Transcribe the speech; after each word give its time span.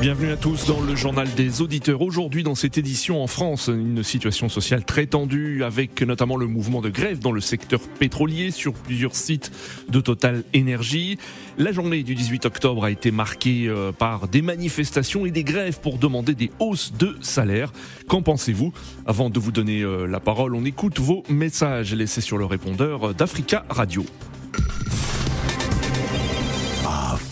Bienvenue 0.00 0.30
à 0.30 0.36
tous 0.36 0.64
dans 0.64 0.80
le 0.80 0.94
journal 0.94 1.26
des 1.34 1.60
auditeurs. 1.60 2.02
Aujourd'hui, 2.02 2.44
dans 2.44 2.54
cette 2.54 2.78
édition 2.78 3.20
en 3.20 3.26
France, 3.26 3.66
une 3.66 4.04
situation 4.04 4.48
sociale 4.48 4.84
très 4.84 5.06
tendue 5.06 5.64
avec 5.64 6.00
notamment 6.02 6.36
le 6.36 6.46
mouvement 6.46 6.80
de 6.80 6.88
grève 6.88 7.18
dans 7.18 7.32
le 7.32 7.40
secteur 7.40 7.80
pétrolier 7.98 8.52
sur 8.52 8.74
plusieurs 8.74 9.16
sites 9.16 9.50
de 9.88 10.00
Total 10.00 10.44
Énergie. 10.52 11.18
La 11.58 11.72
journée 11.72 12.04
du 12.04 12.14
18 12.14 12.46
octobre 12.46 12.84
a 12.84 12.92
été 12.92 13.10
marquée 13.10 13.66
euh, 13.66 13.90
par 13.90 14.28
des 14.28 14.40
manifestations 14.40 15.26
et 15.26 15.32
des 15.32 15.42
grèves 15.42 15.80
pour 15.80 15.98
demander 15.98 16.34
des 16.34 16.52
hausses 16.60 16.92
de 16.92 17.16
salaire. 17.20 17.72
Qu'en 18.06 18.22
pensez-vous? 18.22 18.72
Avant 19.04 19.30
de 19.30 19.40
vous 19.40 19.50
donner 19.50 19.82
euh, 19.82 20.06
la 20.06 20.20
parole, 20.20 20.54
on 20.54 20.64
écoute 20.64 21.00
vos 21.00 21.24
messages 21.28 21.92
laissés 21.92 22.20
sur 22.20 22.38
le 22.38 22.44
répondeur 22.44 23.14
d'Africa 23.14 23.64
Radio. 23.68 24.06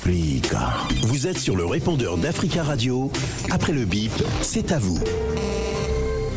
Vous 0.06 1.27
êtes 1.27 1.37
sur 1.37 1.56
le 1.56 1.65
répondeur 1.65 2.16
d'Africa 2.16 2.62
Radio. 2.62 3.10
Après 3.51 3.73
le 3.73 3.84
bip, 3.84 4.12
c'est 4.41 4.70
à 4.70 4.78
vous. 4.78 5.02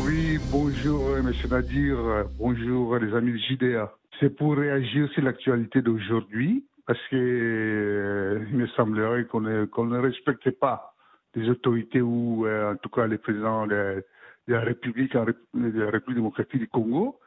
Oui, 0.04 0.38
bonjour 0.50 1.10
euh, 1.10 1.22
Monsieur 1.22 1.48
Nadir, 1.48 1.96
bonjour 2.36 2.98
les 2.98 3.14
amis 3.14 3.34
de 3.34 3.38
JDA. 3.38 3.92
C'est 4.18 4.34
pour 4.34 4.56
réagir 4.56 5.08
sur 5.12 5.22
l'actualité 5.22 5.82
d'aujourd'hui, 5.82 6.64
parce 6.84 6.98
que 7.12 7.16
euh, 7.16 8.40
me 8.50 8.66
semblerait 8.74 9.26
qu'on 9.26 9.40
ne, 9.42 9.98
respecte 9.98 10.50
pas 10.50 10.92
les 11.36 11.48
autorités 11.48 12.00
ou 12.00 12.46
euh, 12.46 12.72
en 12.72 12.76
tout 12.76 12.88
cas 12.88 13.06
les 13.06 13.18
présidents 13.18 13.68
de, 13.68 14.04
la 14.48 14.60
République, 14.62 15.12
de 15.12 15.84
République 15.84 16.16
démocratique 16.16 16.58
du 16.58 16.66
Congo. 16.66 17.20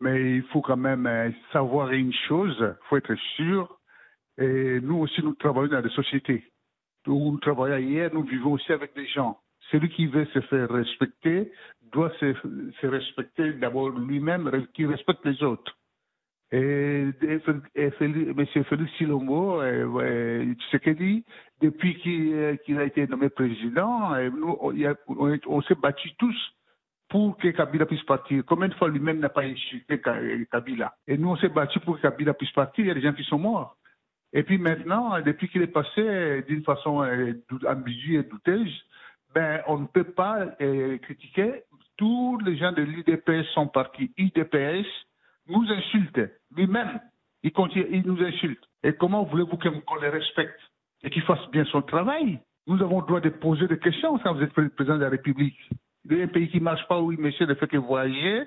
Mais 0.00 0.36
il 0.36 0.44
faut 0.44 0.62
quand 0.62 0.78
même 0.78 1.06
euh, 1.06 1.28
savoir 1.52 1.92
une 1.92 2.14
chose, 2.26 2.56
il 2.58 2.88
faut 2.88 2.96
être 2.96 3.14
sûr 3.36 3.79
et 4.38 4.80
nous 4.80 4.98
aussi, 4.98 5.22
nous 5.22 5.34
travaillons 5.34 5.68
dans 5.72 5.82
des 5.82 5.90
sociétés. 5.90 6.44
Nous 7.06 7.38
travaillons 7.38 7.78
hier, 7.78 8.10
nous 8.12 8.22
vivons 8.22 8.52
aussi 8.52 8.72
avec 8.72 8.94
des 8.94 9.06
gens. 9.06 9.38
Celui 9.70 9.88
qui 9.90 10.06
veut 10.06 10.26
se 10.26 10.40
faire 10.42 10.68
respecter 10.70 11.52
doit 11.92 12.12
se, 12.20 12.86
respecter 12.86 13.52
d'abord 13.54 13.90
lui-même, 13.90 14.50
qui 14.74 14.86
respecte 14.86 15.24
les 15.24 15.42
autres. 15.42 15.76
Et, 16.52 17.06
et, 17.22 17.90
Félix- 17.90 18.34
M. 18.56 18.64
Félix 18.64 18.92
Silombo, 18.98 19.60
ce 19.62 20.76
qu'il 20.78 20.96
dit, 20.96 21.24
depuis 21.60 21.94
qu'il 22.00 22.34
euh, 22.34 22.56
a 22.78 22.84
été 22.84 23.06
nommé 23.06 23.28
président, 23.28 24.12
euh, 24.14 24.30
nous, 24.30 24.56
on, 25.46 25.62
s'est 25.62 25.76
battus 25.76 26.12
tous 26.18 26.36
pour 27.08 27.36
que 27.36 27.48
Kabila 27.48 27.86
puisse 27.86 28.02
partir. 28.02 28.42
Combien 28.46 28.68
de 28.68 28.74
fois 28.74 28.88
lui-même 28.88 29.20
n'a 29.20 29.28
pas 29.28 29.42
insulté 29.42 30.00
Ka- 30.00 30.18
Kabila 30.50 30.92
Et 31.06 31.16
nous, 31.16 31.28
on 31.28 31.36
s'est 31.36 31.48
battus 31.50 31.80
pour 31.82 31.96
que 31.96 32.02
Kabila 32.02 32.34
puisse 32.34 32.50
partir. 32.52 32.84
Il 32.84 32.88
y 32.88 32.90
a 32.90 32.94
des 32.94 33.00
gens 33.02 33.12
qui 33.12 33.24
sont 33.24 33.38
morts. 33.38 33.76
Et 34.32 34.42
puis 34.42 34.58
maintenant, 34.58 35.20
depuis 35.20 35.48
qu'il 35.48 35.62
est 35.62 35.66
passé 35.66 36.44
d'une 36.48 36.62
façon 36.62 37.02
euh, 37.02 37.32
ambiguë 37.66 38.18
et 38.18 38.22
douteuse, 38.22 38.84
ben, 39.34 39.62
on 39.66 39.78
ne 39.78 39.86
peut 39.86 40.04
pas 40.04 40.46
euh, 40.60 40.98
critiquer. 40.98 41.62
Tous 41.96 42.38
les 42.44 42.56
gens 42.56 42.72
de 42.72 42.82
l'UDPS 42.82 43.46
sont 43.54 43.66
partis. 43.66 44.12
UDPS 44.16 44.86
nous 45.48 45.64
insulte. 45.70 46.20
Lui-même, 46.56 47.00
il, 47.42 48.02
nous 48.06 48.22
insulte. 48.22 48.62
Et 48.82 48.92
comment 48.94 49.24
voulez-vous 49.24 49.56
qu'on 49.56 49.96
les 50.00 50.08
respecte 50.08 50.58
et 51.02 51.10
qu'il 51.10 51.22
fasse 51.22 51.50
bien 51.50 51.64
son 51.66 51.82
travail? 51.82 52.40
Nous 52.66 52.80
avons 52.82 53.00
le 53.00 53.06
droit 53.06 53.20
de 53.20 53.28
poser 53.30 53.66
des 53.66 53.78
questions 53.78 54.18
quand 54.18 54.34
vous 54.34 54.42
êtes 54.42 54.52
pré- 54.52 54.68
président 54.68 54.96
de 54.96 55.02
la 55.02 55.08
République. 55.10 55.58
Il 56.04 56.16
y 56.16 56.20
a 56.20 56.24
un 56.24 56.28
pays 56.28 56.48
qui 56.48 56.58
ne 56.58 56.64
marche 56.64 56.86
pas, 56.88 57.00
oui, 57.00 57.16
monsieur 57.18 57.46
ne 57.46 57.54
fait 57.54 57.66
que 57.66 57.76
voyager. 57.76 58.44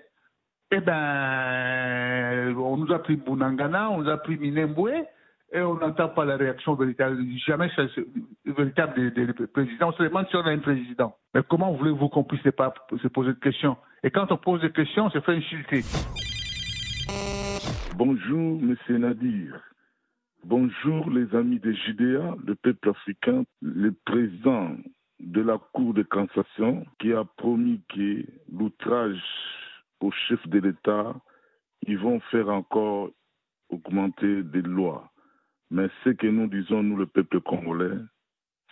Eh 0.72 0.80
ben, 0.80 2.56
on 2.58 2.78
nous 2.78 2.92
a 2.92 3.00
pris 3.00 3.16
Bounangana, 3.16 3.92
on 3.92 4.02
nous 4.02 4.09
a 4.09 4.18
pris 4.18 4.38
Minembwe, 4.38 5.06
et 5.54 5.62
on 5.62 5.76
n'entend 5.76 6.09
pas 6.09 6.26
la 6.26 6.36
réaction 6.36 6.73
véritable, 6.76 7.18
jamais 7.46 7.70
véritable 8.46 8.96
des, 8.96 9.12
des- 9.12 9.34
des 9.34 9.47
présidents. 9.47 9.90
On 9.90 9.94
se 9.94 10.03
demande 10.03 10.28
si 10.30 10.36
on 10.36 10.41
a 10.41 10.50
un 10.50 10.58
président. 10.59 11.16
Mais 11.34 11.41
comment 11.47 11.72
voulez-vous 11.74 12.09
qu'on 12.09 12.24
puisse 12.24 12.41
pas 12.58 12.74
se 13.02 13.08
poser 13.08 13.30
de 13.34 13.40
questions? 13.40 13.78
Et 14.03 14.09
quand 14.12 14.31
on 14.31 14.38
pose 14.38 14.62
des 14.62 14.72
questions, 14.72 15.06
on 15.06 15.09
se 15.12 15.19
fait 15.22 15.36
insulter. 15.36 15.81
Bonjour, 17.96 18.59
Monsieur 18.62 18.97
Nadir. 18.97 19.62
Bonjour, 20.44 21.09
les 21.09 21.34
amis 21.36 21.59
de 21.59 21.72
Judéa, 21.72 22.36
le 22.46 22.56
peuple 22.56 22.90
africain, 22.90 23.44
le 23.62 23.92
président 24.06 24.72
de 25.19 25.42
la 25.42 25.58
Cour 25.72 25.94
de 25.94 26.03
cassation 26.03 26.86
qui 27.00 27.13
a 27.13 27.24
promis 27.38 27.81
que 27.94 28.25
l'outrage 28.52 29.22
au 30.02 30.12
chef 30.12 30.46
de 30.50 30.59
l'État, 30.59 31.16
ils 31.88 31.97
vont 31.97 32.19
faire 32.31 32.50
encore 32.50 33.12
augmenter 33.69 34.44
des 34.44 34.62
lois. 34.62 35.09
Mais 35.73 35.89
ce 36.03 36.11
que 36.11 36.28
nous 36.28 36.45
disons, 36.45 36.84
nous, 36.84 36.97
le 36.97 37.07
peuple 37.07 37.41
congolais, 37.41 37.97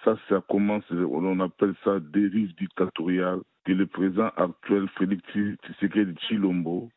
ça, 0.06 0.16
ça 0.29 0.39
commence, 0.47 0.84
on 0.91 1.39
appelle 1.39 1.73
ça 1.84 2.00
dérive 2.00 2.53
dictatoriale, 2.57 3.39
que 3.66 3.72
le 3.72 3.88
président 3.88 4.29
actuel, 4.38 4.88
Félix 5.00 5.23
Tshisekedi 5.31 6.16
Chilombo, 6.28 6.91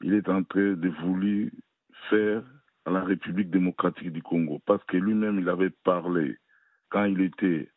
il 0.00 0.14
est 0.14 0.30
en 0.30 0.44
train 0.44 0.72
de 0.72 0.88
vouloir 1.02 1.50
faire 2.08 2.42
à 2.86 2.90
la 2.90 3.04
République 3.04 3.50
démocratique 3.50 4.10
du 4.12 4.22
Congo. 4.22 4.62
Parce 4.64 4.82
que 4.84 4.96
lui-même, 4.96 5.38
il 5.38 5.48
avait 5.50 5.74
parlé, 5.84 6.38
quand 6.88 7.04
il 7.04 7.20
était 7.20 7.70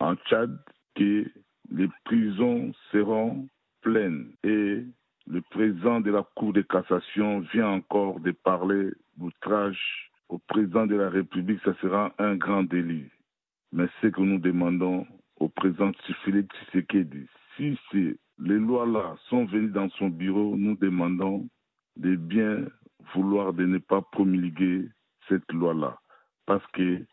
en 0.00 0.16
Tchad, 0.16 0.54
que 0.94 1.24
les 1.70 1.88
prisons 2.04 2.70
seront 2.92 3.48
pleines. 3.80 4.30
Et 4.42 4.84
le 5.26 5.40
président 5.40 6.02
de 6.02 6.10
la 6.10 6.22
Cour 6.34 6.52
de 6.52 6.60
cassation 6.60 7.40
vient 7.54 7.68
encore 7.68 8.20
de 8.20 8.32
parler 8.32 8.90
d'outrage 9.16 10.10
au 10.28 10.38
président 10.38 10.86
de 10.86 10.96
la 10.96 11.10
République. 11.10 11.60
Ça 11.64 11.74
sera 11.80 12.14
un 12.18 12.36
grand 12.36 12.64
délit. 12.64 13.08
Mais 13.72 13.86
ce 14.00 14.08
que 14.08 14.20
nous 14.20 14.38
demandons 14.38 15.06
au 15.36 15.48
président 15.48 15.92
Félix 16.24 16.48
Tshisekedi, 16.56 17.26
si 17.56 17.78
c'est- 17.90 18.16
les 18.38 18.58
lois-là 18.58 19.16
sont 19.28 19.44
venues 19.44 19.70
dans 19.70 19.88
son 19.90 20.08
bureau, 20.08 20.56
nous 20.56 20.76
demandons 20.76 21.48
de 21.96 22.16
bien 22.16 22.66
vouloir 23.14 23.52
de 23.52 23.64
ne 23.64 23.78
pas 23.78 24.02
promulguer 24.02 24.88
cette 25.28 25.50
loi-là. 25.52 25.98
Parce 26.46 26.66
que 26.68 27.04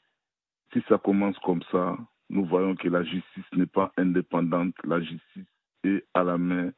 si 0.73 0.81
ça 0.87 0.97
commence 0.97 1.37
comme 1.39 1.61
ça, 1.71 1.97
nous 2.29 2.45
voyons 2.45 2.75
que 2.75 2.87
la 2.87 3.03
justice 3.03 3.51
n'est 3.53 3.65
pas 3.65 3.91
indépendante. 3.97 4.73
La 4.83 5.01
justice 5.01 5.45
est 5.83 6.05
à 6.13 6.23
la 6.23 6.37
main 6.37 6.71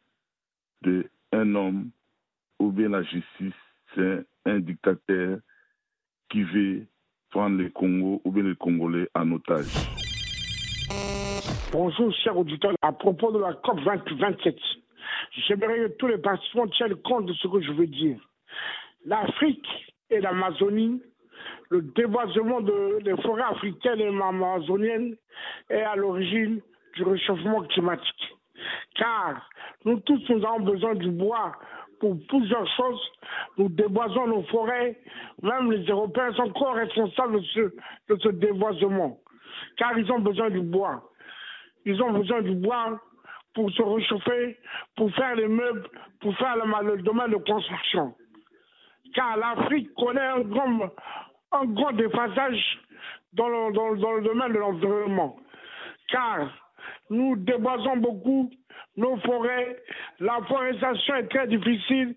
d'un 0.82 1.56
homme 1.56 1.92
ou 2.60 2.72
bien 2.72 2.90
la 2.90 3.04
justice, 3.04 3.54
c'est 3.96 4.26
un 4.46 4.60
dictateur 4.60 5.40
qui 6.34 6.42
veut 6.42 6.88
prendre 7.30 7.58
le 7.62 7.70
Congo 7.70 8.20
ou 8.26 8.32
bien 8.32 8.44
les 8.44 8.56
Congolais 8.56 9.08
en 9.14 9.32
otage. 9.32 9.68
Bonjour, 11.72 12.12
chers 12.24 12.36
auditeurs. 12.38 12.74
À 12.82 12.92
propos 12.92 13.32
de 13.32 13.38
la 13.40 13.54
COP 13.54 13.80
20 13.82 14.12
27, 14.20 14.56
j'aimerais 15.48 15.78
que 15.78 15.98
tous 16.00 16.08
les 16.08 16.18
participants 16.18 16.68
tiennent 16.70 16.96
compte 16.96 17.28
de 17.28 17.34
ce 17.34 17.48
que 17.48 17.62
je 17.62 17.72
veux 17.72 17.86
dire. 17.86 18.18
L'Afrique 19.06 19.68
et 20.10 20.20
l'Amazonie, 20.22 21.04
le 21.70 21.82
déboisement 21.96 22.62
de- 22.62 23.00
des 23.04 23.16
forêts 23.22 23.44
africaines 23.44 24.00
et 24.00 24.08
amazoniennes 24.08 25.16
est 25.70 25.82
à 25.84 25.96
l'origine 25.96 26.62
du 26.96 27.04
réchauffement 27.04 27.62
climatique. 27.66 28.36
Car 28.96 29.50
nous 29.86 30.00
tous, 30.00 30.22
nous 30.30 30.44
avons 30.46 30.62
besoin 30.62 30.96
du 30.96 31.10
bois 31.12 31.52
pour 32.00 32.18
plusieurs 32.28 32.68
choses. 32.76 33.12
Nous 33.58 33.70
déboisons 33.70 34.28
nos 34.28 34.44
forêts. 34.44 35.00
Même 35.42 35.72
les 35.72 35.84
Européens 35.86 36.34
sont 36.34 36.44
encore 36.44 36.76
responsables 36.76 37.42
de 37.42 38.18
ce, 38.18 38.30
déboisement. 38.30 39.18
Car 39.78 39.98
ils 39.98 40.12
ont 40.12 40.20
besoin 40.20 40.50
du 40.50 40.62
bois. 40.62 41.04
Ils 41.86 42.02
ont 42.02 42.12
besoin 42.12 42.42
du 42.42 42.56
bois 42.56 43.00
pour 43.54 43.70
se 43.72 43.82
réchauffer, 43.82 44.58
pour 44.96 45.14
faire 45.14 45.36
les 45.36 45.48
meubles, 45.48 45.88
pour 46.22 46.36
faire 46.38 46.56
le, 46.56 47.02
domaine 47.02 47.32
de 47.32 47.38
construction. 47.38 48.16
Car 49.14 49.38
l'Afrique 49.38 49.94
connaît 49.94 50.22
un 50.22 50.42
grand, 50.42 50.90
un 51.52 51.92
déphasage 51.94 52.80
dans 53.34 53.48
le 53.48 54.22
domaine 54.22 54.54
de 54.54 54.58
l'environnement. 54.58 55.38
Car 56.10 56.50
nous 57.10 57.36
déboisons 57.36 57.98
beaucoup 57.98 58.50
nos 58.96 59.18
forêts, 59.18 59.78
la 60.20 60.40
forestation 60.48 61.16
est 61.16 61.28
très 61.28 61.48
difficile 61.48 62.16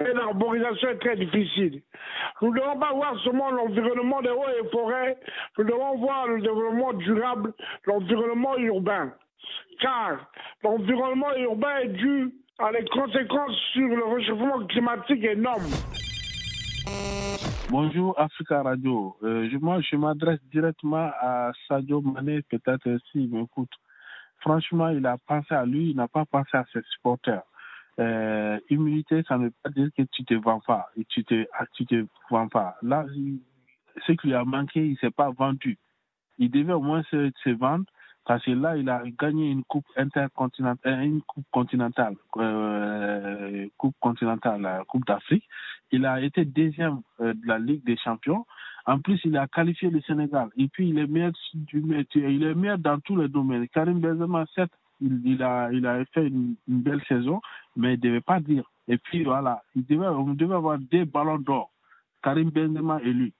et 0.00 0.12
l'arborisation 0.12 0.88
est 0.90 0.98
très 0.98 1.16
difficile. 1.16 1.82
Nous 2.42 2.52
ne 2.52 2.58
devons 2.58 2.78
pas 2.78 2.92
voir 2.92 3.18
seulement 3.24 3.50
l'environnement 3.50 4.22
des 4.22 4.30
hauts 4.30 4.64
et 4.64 4.68
forêts, 4.70 5.18
nous 5.56 5.64
devons 5.64 5.98
voir 5.98 6.26
le 6.28 6.40
développement 6.40 6.92
durable, 6.94 7.52
l'environnement 7.86 8.56
urbain. 8.58 9.12
Car 9.80 10.28
l'environnement 10.62 11.34
urbain 11.36 11.78
est 11.84 11.88
dû 11.88 12.32
à 12.58 12.72
les 12.72 12.84
conséquences 12.86 13.56
sur 13.72 13.88
le 13.88 14.04
réchauffement 14.04 14.66
climatique 14.66 15.24
énorme. 15.24 15.62
Bonjour 17.70 18.18
Africa 18.18 18.62
Radio. 18.62 19.16
Euh, 19.22 19.48
je, 19.50 19.58
je 19.58 19.96
m'adresse 19.96 20.40
directement 20.50 21.10
à 21.20 21.52
Sadio 21.68 22.00
Mané, 22.00 22.40
peut-être 22.50 22.88
s'il 23.12 23.30
m'écoute. 23.30 23.70
Franchement, 24.48 24.88
il 24.88 25.04
a 25.04 25.18
pensé 25.26 25.54
à 25.54 25.66
lui, 25.66 25.90
il 25.90 25.96
n'a 25.96 26.08
pas 26.08 26.24
pensé 26.24 26.56
à 26.56 26.64
ses 26.72 26.80
supporters. 26.92 27.42
euh, 28.00 28.58
humilité, 28.70 29.22
ça 29.28 29.36
ne 29.36 29.44
veut 29.44 29.52
pas 29.62 29.68
dire 29.68 29.90
que 29.94 30.02
tu 30.10 30.24
te 30.24 30.32
vends 30.32 30.60
pas 30.60 30.88
et 30.96 31.04
tu 31.04 31.22
te, 31.22 31.46
ah, 31.52 31.66
tu 31.74 31.84
te 31.84 32.06
vends 32.30 32.48
pas. 32.48 32.76
Là, 32.80 33.04
ce 34.06 34.12
qui 34.12 34.28
lui 34.28 34.34
a 34.34 34.44
manqué, 34.44 34.86
il 34.86 34.96
s'est 35.00 35.10
pas 35.10 35.30
vendu. 35.32 35.76
Il 36.38 36.50
devait 36.50 36.72
au 36.72 36.80
moins 36.80 37.02
se, 37.10 37.50
vendre 37.50 37.84
parce 38.24 38.42
que 38.42 38.52
là, 38.52 38.78
il 38.78 38.88
a 38.88 39.02
gagné 39.20 39.50
une 39.50 39.64
coupe 39.64 39.86
intercontinentale, 39.96 41.02
une 41.02 41.20
coupe 41.20 41.46
continentale, 41.50 42.14
euh, 42.38 43.66
coupe 43.76 43.96
continentale, 44.00 44.62
la 44.62 44.82
coupe 44.88 45.04
d'Afrique. 45.04 45.44
Il 45.92 46.06
a 46.06 46.22
été 46.22 46.46
deuxième 46.46 47.02
euh, 47.20 47.34
de 47.34 47.46
la 47.46 47.58
Ligue 47.58 47.84
des 47.84 47.98
Champions. 47.98 48.46
En 48.88 49.00
plus, 49.00 49.20
il 49.24 49.36
a 49.36 49.46
qualifié 49.46 49.90
le 49.90 50.00
Sénégal. 50.00 50.48
Et 50.56 50.66
puis, 50.68 50.88
il 50.88 50.98
est 50.98 51.06
meilleur, 51.06 52.78
dans 52.78 52.98
tous 53.00 53.16
les 53.16 53.28
domaines. 53.28 53.68
Karim 53.68 54.00
Benzema, 54.00 54.46
certes, 54.54 54.72
il, 55.02 55.42
a, 55.42 55.70
il 55.70 55.86
a 55.86 56.02
fait 56.06 56.26
une, 56.26 56.56
belle 56.66 57.02
saison, 57.06 57.42
mais 57.76 57.94
il 57.94 57.96
ne 57.98 58.02
devait 58.02 58.22
pas 58.22 58.40
dire. 58.40 58.64
Et 58.88 58.96
puis, 58.96 59.24
voilà, 59.24 59.62
on 59.76 60.32
devait 60.32 60.54
avoir 60.54 60.78
des 60.78 61.04
ballons 61.04 61.38
d'or. 61.38 61.70
Karim 62.22 62.48
Benzema 62.48 62.98
et 63.02 63.12
lui. 63.12 63.34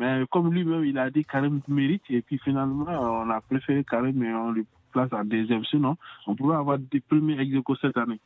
Mais 0.00 0.24
comme 0.30 0.50
lui-même, 0.50 0.86
il 0.86 0.96
a 0.96 1.10
dit 1.10 1.24
Karim 1.26 1.60
mérite, 1.68 2.02
et 2.08 2.22
puis 2.22 2.38
finalement, 2.38 2.86
on 2.88 3.28
a 3.28 3.42
préféré 3.42 3.84
Karim 3.84 4.22
et 4.22 4.32
on 4.32 4.52
lui 4.52 4.64
place 4.90 5.12
en 5.12 5.22
deuxième. 5.22 5.66
Sinon, 5.66 5.98
on 6.26 6.34
pouvait 6.34 6.56
avoir 6.56 6.78
des 6.78 7.00
premiers 7.00 7.38
ex 7.38 7.52
cette 7.82 7.98
année. 7.98 8.20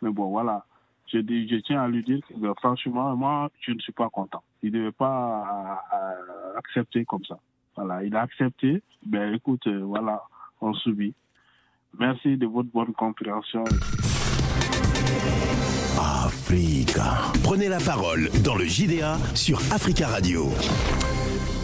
Mais 0.00 0.10
bon, 0.10 0.30
voilà. 0.30 0.64
Je, 1.12 1.18
dis, 1.18 1.48
je 1.48 1.56
tiens 1.56 1.82
à 1.82 1.88
lui 1.88 2.02
dire 2.02 2.20
que 2.26 2.34
ben, 2.34 2.54
franchement, 2.56 3.14
moi, 3.16 3.50
je 3.60 3.72
ne 3.72 3.78
suis 3.78 3.92
pas 3.92 4.08
content. 4.08 4.42
Il 4.62 4.72
ne 4.72 4.78
devait 4.78 4.92
pas 4.92 5.82
accepter 6.56 7.04
comme 7.04 7.24
ça. 7.24 7.38
Voilà, 7.76 8.02
il 8.04 8.14
a 8.14 8.22
accepté. 8.22 8.82
Ben 9.04 9.34
écoute, 9.34 9.66
euh, 9.66 9.82
voilà, 9.84 10.22
on 10.60 10.72
subit. 10.74 11.14
Merci 11.98 12.36
de 12.36 12.46
votre 12.46 12.70
bonne 12.70 12.92
compréhension. 12.92 13.64
Africa. 15.98 17.32
Prenez 17.42 17.68
la 17.68 17.78
parole 17.78 18.28
dans 18.44 18.56
le 18.56 18.64
JDA 18.64 19.16
sur 19.34 19.58
Africa 19.72 20.08
Radio. 20.08 20.48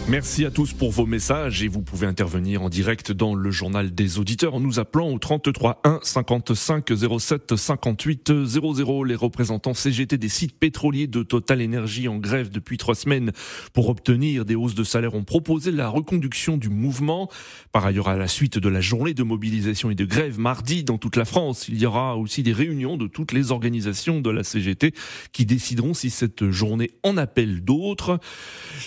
Merci 0.09 0.45
à 0.45 0.51
tous 0.51 0.73
pour 0.73 0.91
vos 0.91 1.05
messages 1.05 1.63
et 1.63 1.67
vous 1.69 1.81
pouvez 1.81 2.05
intervenir 2.05 2.63
en 2.63 2.69
direct 2.69 3.11
dans 3.13 3.33
le 3.33 3.49
journal 3.49 3.93
des 3.93 4.19
auditeurs 4.19 4.55
en 4.55 4.59
nous 4.59 4.79
appelant 4.79 5.09
au 5.09 5.19
33 5.19 5.79
1 5.85 5.99
55 6.01 6.89
07 7.19 7.55
58 7.55 8.45
00. 8.45 9.03
Les 9.05 9.15
représentants 9.15 9.73
CGT 9.73 10.17
des 10.17 10.27
sites 10.27 10.57
pétroliers 10.57 11.07
de 11.07 11.23
Total 11.23 11.61
Énergie 11.61 12.07
en 12.07 12.17
grève 12.17 12.49
depuis 12.49 12.77
trois 12.77 12.95
semaines 12.95 13.31
pour 13.73 13.89
obtenir 13.89 14.43
des 14.43 14.55
hausses 14.55 14.75
de 14.75 14.83
salaire 14.83 15.13
ont 15.13 15.23
proposé 15.23 15.71
la 15.71 15.87
reconduction 15.87 16.57
du 16.57 16.69
mouvement. 16.69 17.29
Par 17.71 17.85
ailleurs, 17.85 18.09
à 18.09 18.17
la 18.17 18.27
suite 18.27 18.57
de 18.57 18.69
la 18.69 18.81
journée 18.81 19.13
de 19.13 19.23
mobilisation 19.23 19.91
et 19.91 19.95
de 19.95 20.05
grève 20.05 20.39
mardi 20.39 20.83
dans 20.83 20.97
toute 20.97 21.15
la 21.15 21.25
France, 21.25 21.67
il 21.69 21.79
y 21.79 21.85
aura 21.85 22.17
aussi 22.17 22.43
des 22.43 22.53
réunions 22.53 22.97
de 22.97 23.07
toutes 23.07 23.31
les 23.31 23.51
organisations 23.51 24.19
de 24.19 24.29
la 24.29 24.43
CGT 24.43 24.93
qui 25.31 25.45
décideront 25.45 25.93
si 25.93 26.09
cette 26.09 26.49
journée 26.49 26.89
en 27.03 27.17
appelle 27.17 27.63
d'autres. 27.63 28.19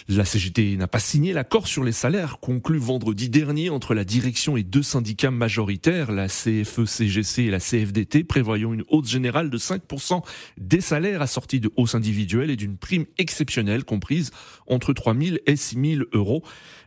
La 0.08 0.24
CGT 0.24 0.76
n'a 0.76 0.88
pas 0.88 0.98
signé 1.04 1.32
l'accord 1.32 1.66
sur 1.66 1.84
les 1.84 1.92
salaires 1.92 2.38
conclu 2.40 2.78
vendredi 2.78 3.28
dernier 3.28 3.68
entre 3.68 3.94
la 3.94 4.04
direction 4.04 4.56
et 4.56 4.62
deux 4.62 4.82
syndicats 4.82 5.30
majoritaires, 5.30 6.10
la 6.10 6.28
CFE-CGC 6.28 7.42
e 7.42 7.46
et 7.46 7.50
la 7.50 7.60
CFDT, 7.60 8.24
prévoyant 8.24 8.72
une 8.72 8.84
hausse 8.88 9.10
générale 9.10 9.50
de 9.50 9.58
5% 9.58 10.22
des 10.58 10.80
salaires 10.80 11.20
assortis 11.20 11.60
de 11.60 11.70
hausses 11.76 11.94
individuelles 11.94 12.50
et 12.50 12.56
d'une 12.56 12.78
prime 12.78 13.04
exceptionnelle 13.18 13.84
comprise 13.84 14.30
entre 14.66 14.92
3 14.92 15.14
000 15.14 15.36
et 15.46 15.56
6 15.56 15.96
000 15.96 16.04
euros. 16.12 16.42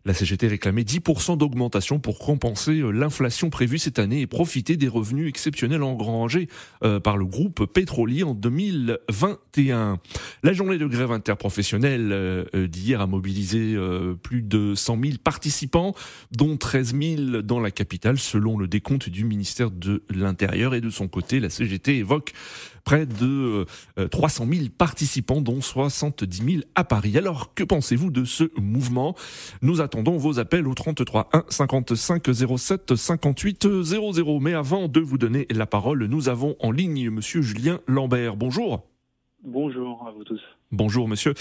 La 0.07 0.13
CGT 0.13 0.47
réclamait 0.47 0.83
10% 0.83 1.37
d'augmentation 1.37 1.99
pour 1.99 2.17
compenser 2.17 2.79
euh, 2.79 2.91
l'inflation 2.91 3.49
prévue 3.49 3.77
cette 3.77 3.99
année 3.99 4.21
et 4.21 4.27
profiter 4.27 4.77
des 4.77 4.87
revenus 4.87 5.27
exceptionnels 5.27 5.83
engrangés 5.83 6.47
euh, 6.85 7.01
par 7.01 7.17
le 7.17 7.25
groupe 7.25 7.65
pétrolier 7.65 8.23
en 8.23 8.33
2021. 8.33 9.99
La 10.43 10.53
journée 10.53 10.77
de 10.77 10.87
grève 10.87 11.11
interprofessionnelle 11.11 12.13
euh, 12.13 12.67
d'hier 12.69 13.01
a 13.01 13.07
mobilisé 13.07 13.75
plus 14.23 14.43
de 14.43 14.75
100 14.75 14.97
000 15.03 15.17
participants, 15.21 15.93
dont 16.31 16.55
13 16.55 16.95
000 16.95 17.41
dans 17.41 17.59
la 17.59 17.71
capitale, 17.71 18.17
selon 18.17 18.57
le 18.57 18.69
décompte 18.69 19.09
du 19.09 19.25
ministère 19.25 19.71
de 19.71 20.03
l'Intérieur. 20.09 20.73
Et 20.73 20.79
de 20.79 20.89
son 20.89 21.09
côté, 21.09 21.41
la 21.41 21.49
CGT 21.49 21.97
évoque 21.97 22.31
près 22.87 23.05
de 23.05 23.65
300 24.11 24.47
000 24.49 24.65
participants, 24.77 25.41
dont 25.41 25.59
70 25.59 26.37
000 26.37 26.63
à 26.73 26.85
Paris. 26.85 27.17
Alors, 27.17 27.53
que 27.53 27.65
pensez-vous 27.65 28.11
de 28.11 28.23
ce 28.23 28.45
mouvement? 28.57 29.13
Nous 29.61 29.81
attendons 29.81 30.15
vos 30.15 30.39
appels 30.39 30.65
au 30.65 30.73
33 30.73 31.27
1 31.33 31.43
55 31.49 32.23
07 32.57 32.95
58 32.95 33.83
00. 33.83 34.39
Mais 34.39 34.53
avant 34.53 34.87
de 34.87 35.01
vous 35.01 35.17
donner 35.17 35.47
la 35.49 35.65
parole, 35.65 36.05
nous 36.05 36.29
avons 36.29 36.55
en 36.61 36.71
ligne 36.71 37.09
Monsieur 37.09 37.41
Julien 37.41 37.81
Lambert. 37.87 38.37
Bonjour. 38.37 38.87
Bonjour 39.43 40.07
à 40.07 40.11
vous 40.11 40.23
tous. 40.23 40.41
Bonjour 40.73 41.07
monsieur. 41.07 41.33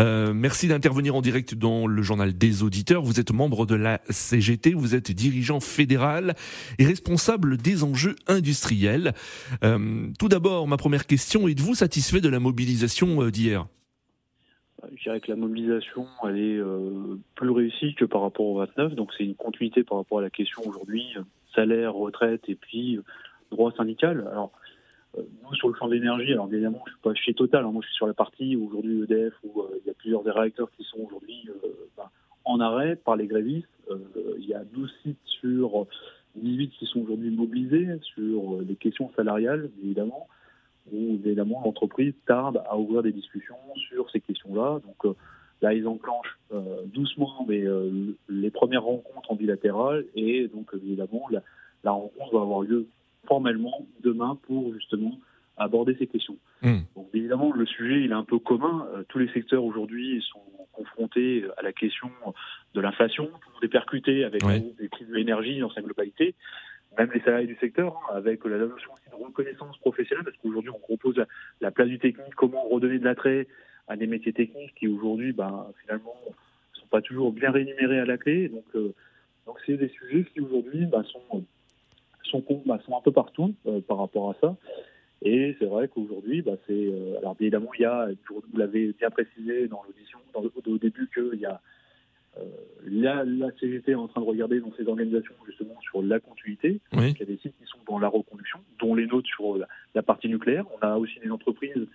Euh, 0.00 0.32
merci 0.34 0.66
d'intervenir 0.66 1.14
en 1.14 1.20
direct 1.20 1.54
dans 1.54 1.86
le 1.86 2.02
journal 2.02 2.36
des 2.36 2.64
auditeurs. 2.64 3.02
Vous 3.02 3.20
êtes 3.20 3.32
membre 3.32 3.64
de 3.64 3.76
la 3.76 4.00
CGT, 4.10 4.74
vous 4.74 4.96
êtes 4.96 5.12
dirigeant 5.12 5.60
fédéral 5.60 6.34
et 6.80 6.84
responsable 6.84 7.58
des 7.58 7.84
enjeux 7.84 8.16
industriels. 8.26 9.12
Euh, 9.62 10.08
tout 10.18 10.28
d'abord, 10.28 10.66
ma 10.66 10.78
première 10.78 11.06
question, 11.06 11.46
êtes-vous 11.46 11.76
satisfait 11.76 12.20
de 12.20 12.28
la 12.28 12.40
mobilisation 12.40 13.22
euh, 13.22 13.30
d'hier? 13.30 13.68
Je 14.96 15.02
dirais 15.04 15.20
que 15.20 15.30
la 15.30 15.36
mobilisation 15.36 16.08
elle 16.24 16.40
est 16.40 16.60
plus 17.36 17.50
réussie 17.50 17.94
que 17.94 18.04
par 18.04 18.22
rapport 18.22 18.46
au 18.46 18.58
29, 18.58 18.96
donc 18.96 19.12
c'est 19.16 19.22
une 19.22 19.36
continuité 19.36 19.84
par 19.84 19.98
rapport 19.98 20.18
à 20.18 20.22
la 20.22 20.30
question 20.30 20.60
aujourd'hui 20.66 21.04
salaire, 21.54 21.94
retraite 21.94 22.42
et 22.48 22.56
puis 22.56 22.98
droit 23.52 23.70
syndical. 23.76 24.28
Nous, 25.16 25.54
sur 25.54 25.68
le 25.68 25.74
champ 25.74 25.88
de 25.88 25.94
l'énergie, 25.94 26.32
alors 26.32 26.48
évidemment, 26.50 26.82
je 26.86 26.92
suis 26.92 27.00
pas 27.00 27.14
chez 27.14 27.34
Total, 27.34 27.64
hein. 27.64 27.70
moi 27.70 27.82
je 27.82 27.88
suis 27.88 27.96
sur 27.96 28.06
la 28.06 28.14
partie 28.14 28.56
aujourd'hui 28.56 29.02
EDF 29.02 29.34
où 29.44 29.60
euh, 29.60 29.80
il 29.82 29.86
y 29.86 29.90
a 29.90 29.94
plusieurs 29.94 30.22
des 30.22 30.30
réacteurs 30.30 30.70
qui 30.70 30.84
sont 30.84 31.00
aujourd'hui 31.00 31.48
euh, 31.48 31.68
ben, 31.96 32.08
en 32.44 32.60
arrêt 32.60 32.96
par 32.96 33.16
les 33.16 33.26
grévistes. 33.26 33.68
il 34.38 34.46
y 34.46 34.54
a 34.54 34.64
12 34.64 34.90
sites 35.02 35.18
sur 35.24 35.86
18 36.36 36.70
qui 36.70 36.86
sont 36.86 37.00
aujourd'hui 37.00 37.30
mobilisés 37.30 37.88
sur 38.00 38.60
les 38.66 38.74
questions 38.74 39.10
salariales, 39.14 39.70
évidemment, 39.84 40.26
où 40.92 41.20
évidemment 41.24 41.62
l'entreprise 41.64 42.14
tarde 42.26 42.62
à 42.66 42.78
ouvrir 42.78 43.02
des 43.02 43.12
discussions 43.12 43.54
sur 43.76 44.10
ces 44.10 44.20
questions-là. 44.20 44.80
Donc 44.80 45.14
là, 45.60 45.72
ils 45.72 45.86
enclenchent 45.86 46.38
doucement 46.86 47.46
mais, 47.46 47.64
les 48.28 48.50
premières 48.50 48.82
rencontres 48.82 49.30
en 49.30 49.36
bilatéral 49.36 50.04
et 50.16 50.48
donc 50.48 50.70
évidemment 50.74 51.28
la, 51.30 51.42
la 51.84 51.92
rencontre 51.92 52.34
va 52.34 52.42
avoir 52.42 52.62
lieu 52.62 52.88
formellement 53.26 53.86
demain 54.02 54.38
pour 54.42 54.72
justement 54.74 55.18
aborder 55.56 55.96
ces 55.98 56.06
questions. 56.06 56.36
Hmm. 56.62 56.80
Donc 56.96 57.08
évidemment, 57.14 57.52
le 57.52 57.66
sujet 57.66 58.02
il 58.02 58.10
est 58.10 58.14
un 58.14 58.24
peu 58.24 58.38
commun. 58.38 58.86
Euh, 58.94 59.02
tous 59.08 59.18
les 59.18 59.28
secteurs 59.28 59.64
aujourd'hui 59.64 60.24
sont 60.32 60.40
confrontés 60.72 61.44
à 61.58 61.62
la 61.62 61.72
question 61.72 62.10
de 62.74 62.80
l'inflation. 62.80 63.26
Tout 63.26 63.48
le 63.48 63.54
monde 63.54 63.64
est 63.64 63.68
percuté 63.68 64.24
avec 64.24 64.42
les 64.44 64.88
prix 64.88 65.04
de 65.04 65.14
l'énergie 65.14 65.60
dans 65.60 65.70
sa 65.70 65.82
globalité. 65.82 66.34
Même 66.98 67.10
les 67.14 67.20
salariés 67.20 67.46
du 67.46 67.56
secteur, 67.56 67.96
hein, 67.96 68.16
avec 68.16 68.44
la 68.44 68.58
notion 68.58 68.92
aussi 68.92 69.08
de 69.10 69.24
reconnaissance 69.24 69.78
professionnelle, 69.78 70.24
parce 70.24 70.36
qu'aujourd'hui 70.38 70.70
on 70.70 70.78
propose 70.78 71.24
la, 71.60 71.70
place 71.70 71.88
du 71.88 71.98
technique, 71.98 72.34
comment 72.34 72.68
redonner 72.68 72.98
de 72.98 73.04
l'attrait 73.04 73.46
à 73.88 73.96
des 73.96 74.06
métiers 74.06 74.32
techniques 74.32 74.74
qui 74.74 74.88
aujourd'hui, 74.88 75.32
ben, 75.32 75.66
finalement, 75.82 76.14
sont 76.74 76.86
pas 76.88 77.00
toujours 77.00 77.32
bien 77.32 77.50
rémunérés 77.50 77.98
à 77.98 78.04
la 78.04 78.18
clé. 78.18 78.48
Donc, 78.48 78.64
euh, 78.74 78.94
donc 79.46 79.56
c'est 79.64 79.78
des 79.78 79.88
sujets 79.88 80.24
qui 80.32 80.40
aujourd'hui 80.40 80.84
ben, 80.84 81.02
sont 81.04 81.44
sont, 82.32 82.62
bah, 82.66 82.80
sont 82.84 82.96
un 82.96 83.00
peu 83.00 83.12
partout 83.12 83.54
euh, 83.66 83.80
par 83.80 83.98
rapport 83.98 84.30
à 84.30 84.36
ça. 84.40 84.56
Et 85.24 85.54
c'est 85.58 85.66
vrai 85.66 85.88
qu'aujourd'hui, 85.88 86.42
bah, 86.42 86.56
c'est 86.66 86.72
euh, 86.72 87.18
alors 87.18 87.36
évidemment 87.38 87.70
il 87.78 87.82
y 87.82 87.84
a, 87.84 88.08
vous 88.28 88.58
l'avez 88.58 88.92
bien 88.98 89.10
précisé 89.10 89.68
dans 89.68 89.82
l'audition, 89.84 90.18
au 90.34 90.78
début 90.78 91.08
qu'il 91.14 91.38
y 91.38 91.46
a 91.46 91.60
euh, 92.38 92.44
la, 92.86 93.24
la, 93.24 93.50
CGT 93.60 93.92
est 93.92 93.94
en 93.94 94.08
train 94.08 94.22
de 94.22 94.26
regarder 94.26 94.58
dans 94.58 94.72
ces 94.76 94.88
organisations 94.88 95.34
justement 95.46 95.78
sur 95.82 96.02
la 96.02 96.18
continuité. 96.18 96.80
Il 96.92 97.18
y 97.18 97.22
a 97.22 97.26
des 97.26 97.36
sites 97.36 97.54
qui 97.58 97.66
sont 97.66 97.78
dans 97.86 97.98
la 97.98 98.08
reconduction, 98.08 98.60
dont 98.80 98.94
les 98.94 99.06
nôtres 99.06 99.28
sur 99.28 99.58
la, 99.94 100.02
partie 100.02 100.28
nucléaire. 100.28 100.64
On 100.80 100.86
a 100.86 100.96
aussi 100.96 101.20
des 101.20 101.30
entreprises 101.30 101.86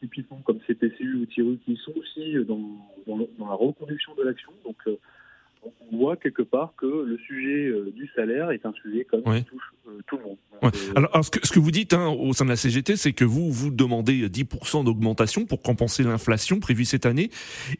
typiquement 0.00 0.40
comme 0.44 0.58
CPCU 0.66 1.14
ou 1.14 1.26
TIRU 1.26 1.58
qui 1.64 1.76
sont 1.76 1.92
aussi 1.96 2.34
dans, 2.44 2.60
dans, 3.06 3.48
la 3.48 3.54
reconduction 3.54 4.14
de 4.16 4.24
l'action. 4.24 4.52
Donc 4.64 4.76
on 5.90 5.96
voit 5.96 6.16
quelque 6.16 6.42
part 6.42 6.74
que 6.76 6.86
le 6.86 7.18
sujet 7.18 7.66
euh, 7.66 7.92
du 7.94 8.08
salaire 8.14 8.50
est 8.50 8.64
un 8.66 8.72
sujet 8.72 9.04
comme 9.04 9.22
qui 9.22 9.44
touche 9.44 9.72
euh, 9.88 10.00
tout 10.06 10.16
le 10.18 10.24
monde. 10.24 10.36
Euh, 10.64 10.70
alors, 10.96 11.24
ce, 11.24 11.30
que, 11.30 11.46
ce, 11.46 11.52
que, 11.52 11.60
vous 11.60 11.70
dites 11.70 11.92
hein, 11.92 12.08
au 12.08 12.32
sein 12.32 12.44
de 12.44 12.50
la 12.50 12.56
CGT, 12.56 12.96
c'est 12.96 13.12
que 13.12 13.24
vous 13.24 13.50
vous 13.50 13.70
demandez 13.70 14.28
10% 14.28 14.84
d'augmentation 14.84 15.46
pour 15.46 15.62
compenser 15.62 16.02
l'inflation 16.02 16.58
prévue 16.58 16.84
cette 16.84 17.06
année 17.06 17.30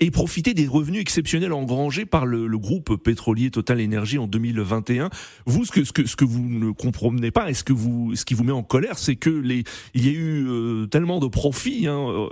et 0.01 0.11
profiter 0.11 0.55
des 0.55 0.67
revenus 0.67 1.01
exceptionnels 1.01 1.53
engrangés 1.53 2.07
par 2.07 2.25
le, 2.25 2.47
le 2.47 2.59
groupe 2.59 2.97
pétrolier 3.03 3.51
Total 3.51 3.81
Énergie 3.81 4.19
en 4.19 4.27
2021. 4.27 5.11
Vous, 5.47 5.65
ce 5.65 5.73
que, 5.73 5.85
ce 5.85 5.93
que, 5.93 6.07
ce 6.07 6.17
que 6.17 6.25
vous 6.25 6.49
ne 6.49 6.71
comprenez 6.71 7.31
pas 7.31 7.51
et 7.51 7.55
ce 7.55 7.65
que 7.65 7.73
vous, 7.73 8.15
ce 8.15 8.25
qui 8.25 8.35
vous 8.35 8.45
met 8.45 8.53
en 8.53 8.63
colère, 8.63 8.99
c'est 8.99 9.17
que 9.17 9.31
les, 9.31 9.65
il 9.95 10.07
y 10.07 10.09
a 10.09 10.13
eu 10.13 10.89
tellement 10.89 11.19
de 11.19 11.27
profits 11.27 11.87
hein, 11.89 12.29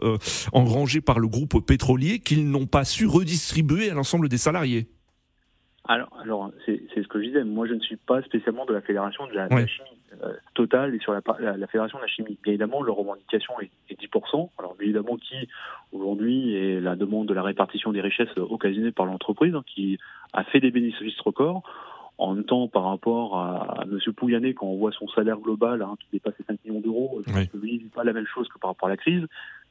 engrangés 0.53 1.01
par 1.01 1.19
le 1.19 1.29
groupe 1.29 1.65
pétrolier 1.67 2.21
qu'ils 2.21 2.49
n'ont 2.49 2.67
pas 2.67 2.85
su 2.85 3.07
redistribuer 3.07 3.91
à 3.91 3.95
l'ensemble 3.95 4.29
des 4.29 4.39
salariés. 4.39 4.87
Alors, 5.89 6.09
alors 6.21 6.51
c'est 6.65 6.81
ce 6.95 7.09
que 7.09 7.21
je 7.21 7.27
disais. 7.27 7.45
Moi, 7.45 7.67
je 7.67 7.75
ne 7.75 7.81
suis 7.81 7.97
pas 7.97 8.23
spécialement 8.23 8.65
de 8.65 8.73
la 8.73 8.81
fédération 8.81 9.27
de 9.27 9.33
la, 9.33 9.49
chimie. 9.67 9.89
Total 10.55 10.95
et 10.95 10.99
sur 10.99 11.13
la, 11.13 11.21
la, 11.39 11.67
Fédération 11.67 11.99
de 11.99 12.03
la 12.03 12.09
chimie. 12.09 12.39
Bien 12.43 12.55
évidemment, 12.55 12.83
leur 12.83 12.97
revendication 12.97 13.55
est, 13.61 13.71
10%. 13.91 14.51
Alors 14.59 14.75
bien 14.75 14.85
évidemment, 14.85 15.17
qui 15.17 15.49
aujourd'hui 15.93 16.57
est 16.57 16.81
la 16.81 16.97
demande 16.97 17.29
de 17.29 17.35
la 17.35 17.43
répartition 17.43 17.93
des 17.93 18.01
richesses 18.01 18.37
occasionnées 18.37 18.93
par 18.93 19.07
l'entreprise, 19.07 19.55
hein, 19.55 19.63
qui 19.67 19.99
a 20.33 20.45
fait 20.45 20.61
des 20.61 20.71
bénéfices 20.71 21.21
records. 21.21 21.63
En 22.19 22.35
même 22.35 22.45
temps, 22.45 22.67
par 22.67 22.85
rapport 22.85 23.39
à, 23.39 23.85
M. 23.85 23.99
Pouyanné, 24.15 24.55
quand 24.55 24.67
on 24.67 24.79
voit 24.79 24.93
son 24.93 25.07
salaire 25.09 25.39
global 25.39 25.83
hein, 25.83 25.97
qui 26.01 26.07
dépasse 26.15 26.35
les 26.39 26.47
5 26.47 26.65
millions 26.65 26.81
d'euros, 26.81 27.23
je 27.27 27.33
pense 27.33 27.47
que 27.47 27.59
lui, 27.59 27.79
pas 27.95 28.05
la 28.05 28.15
même 28.15 28.27
chose 28.27 28.49
que 28.49 28.59
par 28.59 28.71
rapport 28.71 28.89
à 28.89 28.91
la 28.91 28.97
crise, 28.97 29.27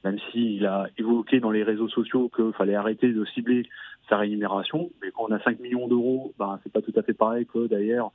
même 0.06 0.20
s'il 0.32 0.66
a 0.68 0.88
évoqué 0.98 1.40
dans 1.40 1.50
les 1.50 1.64
réseaux 1.64 1.90
sociaux 1.90 2.30
qu'il 2.34 2.54
fallait 2.54 2.76
arrêter 2.76 3.12
de 3.12 3.26
cibler 3.26 3.68
sa 4.08 4.18
rémunération. 4.18 4.92
Mais 5.02 5.10
quand 5.12 5.26
on 5.28 5.32
a 5.32 5.42
5 5.42 5.60
millions 5.60 5.88
d'euros, 5.88 6.34
ben, 6.38 6.60
c'est 6.64 6.72
pas 6.72 6.82
tout 6.82 6.94
à 6.96 7.02
fait 7.02 7.14
pareil 7.14 7.48
que 7.48 7.68
d'ailleurs 7.68 8.12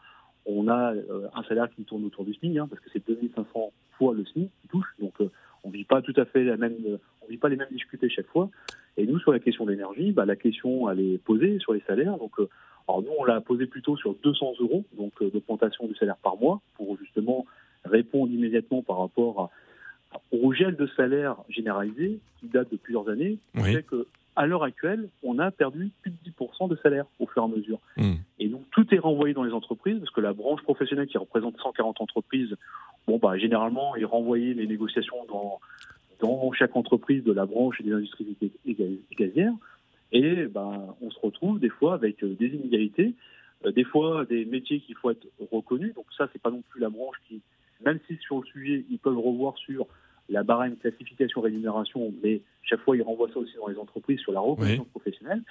on 0.47 0.69
a 0.69 0.95
euh, 0.95 1.29
un 1.35 1.43
salaire 1.43 1.69
qui 1.69 1.85
tourne 1.85 2.05
autour 2.05 2.25
du 2.25 2.33
SMIC, 2.33 2.57
hein, 2.57 2.67
parce 2.71 2.81
que 2.81 2.89
c'est 2.93 3.07
2500 3.07 3.73
fois 3.99 4.15
le 4.15 4.25
SMIC 4.25 4.51
qui 4.63 4.69
touche. 4.69 4.87
Donc 5.01 5.21
euh, 5.21 5.31
on 5.65 5.71
vit 5.71 5.85
pas 5.85 6.01
tout 6.01 6.15
à 6.17 6.25
fait 6.25 6.45
vit 7.29 7.37
pas 7.37 7.49
les 7.49 7.57
mêmes 7.57 7.69
difficultés 7.71 8.09
chaque 8.09 8.27
fois. 8.29 8.49
Et 8.97 9.07
nous, 9.07 9.19
sur 9.19 9.33
la 9.33 9.39
question 9.39 9.65
de 9.65 9.73
l'énergie, 9.73 10.13
bah, 10.13 10.25
la 10.25 10.37
question 10.37 10.89
elle 10.91 11.01
est 11.01 11.19
posée 11.19 11.59
sur 11.59 11.73
les 11.73 11.83
salaires. 11.89 12.19
Donc 12.19 12.39
euh, 12.39 12.49
alors 12.89 13.03
nous, 13.03 13.13
on 13.19 13.25
l'a 13.25 13.41
posé 13.41 13.67
plutôt 13.67 13.97
sur 13.97 14.15
200 14.15 14.55
euros, 14.61 14.85
donc 14.97 15.13
d'augmentation 15.21 15.87
du 15.87 15.95
salaire 15.97 16.17
par 16.17 16.37
mois, 16.37 16.61
pour 16.75 16.97
justement 16.99 17.47
répondre 17.85 18.33
immédiatement 18.33 18.83
par 18.83 18.99
rapport 18.99 19.51
au 20.33 20.52
gel 20.52 20.76
de 20.76 20.87
salaire 20.97 21.37
généralisé 21.49 22.19
qui 22.38 22.47
date 22.47 22.71
de 22.71 22.76
plusieurs 22.76 23.09
années, 23.09 23.38
qui 23.55 23.62
fait 23.62 23.83
que 23.83 24.07
à 24.37 24.47
l'heure 24.47 24.62
actuelle, 24.62 25.09
on 25.23 25.38
a 25.38 25.50
perdu 25.50 25.90
plus 26.02 26.11
de 26.11 26.31
10% 26.31 26.69
de 26.69 26.76
salaire 26.76 27.05
au 27.19 27.26
fur 27.26 27.43
et 27.43 27.45
à 27.45 27.49
mesure. 27.49 27.79
Hmm. 27.97 28.14
Et 28.38 28.49
donc 28.49 28.62
tout 28.71 28.87
est 28.95 28.99
renvoyé 28.99 29.35
dans 29.35 29.43
les 29.43 29.52
entreprises, 29.52 29.99
parce 29.99 30.11
que 30.11 30.21
la 30.21 30.33
branche 30.33 30.62
professionnelle 30.62 31.09
qui 31.09 31.19
représente 31.19 31.59
140 31.61 32.00
entreprises, 32.00 32.57
bon 33.07 33.19
bah 33.19 33.37
généralement, 33.37 33.97
est 33.97 34.05
renvoyé 34.05 34.55
les 34.55 34.67
négociations 34.67 35.26
dans, 35.29 35.61
dans 36.21 36.52
chaque 36.52 36.76
entreprise 36.76 37.25
de 37.25 37.33
la 37.33 37.45
branche 37.45 37.81
et 37.81 37.85
des 37.85 37.93
industries 37.93 38.37
gazières. 39.19 39.52
Et 40.12 40.47
ben, 40.47 40.95
on 41.00 41.11
se 41.11 41.19
retrouve 41.21 41.61
des 41.61 41.69
fois 41.69 41.95
avec 41.95 42.23
euh, 42.25 42.35
des 42.38 42.49
inégalités, 42.49 43.14
euh, 43.64 43.73
des 43.73 43.85
fois 43.85 44.25
des 44.25 44.45
métiers 44.45 44.81
qu'il 44.81 44.97
faut 44.97 45.11
être 45.11 45.26
reconnus. 45.52 45.95
Donc 45.95 46.07
ça, 46.17 46.29
c'est 46.33 46.43
pas 46.43 46.50
non 46.50 46.62
plus 46.69 46.81
la 46.81 46.88
branche 46.88 47.17
qui, 47.29 47.40
même 47.85 47.99
si 48.07 48.17
sur 48.17 48.41
le 48.41 48.47
sujet, 48.47 48.85
ils 48.91 48.99
peuvent 48.99 49.19
revoir 49.19 49.57
sur 49.59 49.87
la 50.29 50.43
barème 50.43 50.77
classification 50.77 51.41
rémunération, 51.41 52.13
mais 52.23 52.41
chaque 52.63 52.81
fois, 52.81 52.97
ils 52.97 53.03
renvoient 53.03 53.29
ça 53.33 53.41
aussi 53.41 53.55
dans 53.57 53.67
les 53.69 53.79
entreprises 53.79 54.21
sur 54.21 54.33
la 54.33 54.41
reconnaissance 54.41 54.89
professionnelle. 54.89 55.43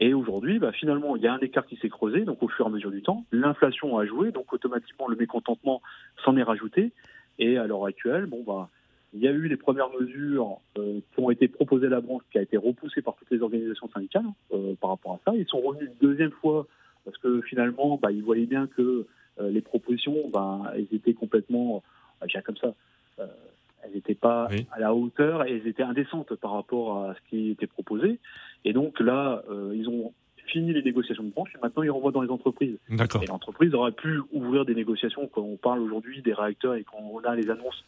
Et 0.00 0.12
aujourd'hui, 0.12 0.58
bah, 0.58 0.72
finalement, 0.72 1.16
il 1.16 1.22
y 1.22 1.26
a 1.26 1.32
un 1.32 1.38
écart 1.38 1.66
qui 1.66 1.76
s'est 1.76 1.88
creusé, 1.88 2.22
donc 2.22 2.42
au 2.42 2.48
fur 2.48 2.66
et 2.66 2.68
à 2.68 2.72
mesure 2.72 2.90
du 2.90 3.02
temps, 3.02 3.24
l'inflation 3.32 3.96
a 3.98 4.04
joué, 4.04 4.30
donc 4.30 4.52
automatiquement 4.52 5.08
le 5.08 5.16
mécontentement 5.16 5.80
s'en 6.24 6.36
est 6.36 6.42
rajouté. 6.42 6.92
Et 7.38 7.56
à 7.56 7.66
l'heure 7.66 7.86
actuelle, 7.86 8.26
bon 8.26 8.42
bah, 8.42 8.68
il 9.14 9.20
y 9.20 9.28
a 9.28 9.30
eu 9.30 9.48
les 9.48 9.56
premières 9.56 9.90
mesures 9.98 10.58
euh, 10.78 11.00
qui 11.14 11.20
ont 11.20 11.30
été 11.30 11.48
proposées 11.48 11.86
à 11.86 11.90
la 11.90 12.00
branche, 12.00 12.22
qui 12.30 12.38
a 12.38 12.42
été 12.42 12.56
repoussée 12.56 13.00
par 13.00 13.14
toutes 13.14 13.30
les 13.30 13.40
organisations 13.40 13.88
syndicales 13.88 14.26
euh, 14.52 14.74
par 14.80 14.90
rapport 14.90 15.14
à 15.14 15.20
ça. 15.24 15.36
Ils 15.36 15.46
sont 15.46 15.60
revenus 15.60 15.88
une 15.88 16.08
deuxième 16.08 16.32
fois 16.32 16.66
parce 17.04 17.16
que 17.18 17.40
finalement, 17.42 17.98
bah, 18.02 18.10
ils 18.10 18.22
voyaient 18.22 18.46
bien 18.46 18.66
que 18.66 19.06
les 19.40 19.60
propositions, 19.60 20.28
bah, 20.32 20.72
elles 20.74 20.88
étaient 20.92 21.14
complètement, 21.14 21.82
je 22.26 22.40
comme 22.40 22.56
ça, 22.56 22.74
elles 23.18 23.92
n'étaient 23.94 24.14
pas 24.14 24.48
à 24.72 24.80
la 24.80 24.94
hauteur 24.94 25.46
et 25.46 25.56
elles 25.56 25.66
étaient 25.66 25.82
indécentes 25.82 26.34
par 26.36 26.52
rapport 26.52 27.04
à 27.04 27.14
ce 27.14 27.20
qui 27.28 27.50
était 27.50 27.66
proposé. 27.66 28.18
Et 28.64 28.72
donc 28.72 29.00
là, 29.00 29.42
ils 29.74 29.88
ont 29.88 30.12
fini 30.46 30.72
les 30.72 30.82
négociations 30.82 31.24
de 31.24 31.30
branche 31.30 31.50
et 31.54 31.58
maintenant 31.62 31.82
ils 31.82 31.90
renvoient 31.90 32.12
dans 32.12 32.22
les 32.22 32.30
entreprises. 32.30 32.78
Et 32.88 33.26
l'entreprise 33.26 33.74
aurait 33.74 33.92
pu 33.92 34.20
ouvrir 34.32 34.64
des 34.64 34.74
négociations 34.74 35.28
quand 35.28 35.42
on 35.42 35.56
parle 35.56 35.80
aujourd'hui 35.80 36.22
des 36.22 36.32
réacteurs 36.32 36.74
et 36.74 36.84
quand 36.84 36.98
on 36.98 37.18
a 37.20 37.34
les 37.34 37.50
annonces 37.50 37.84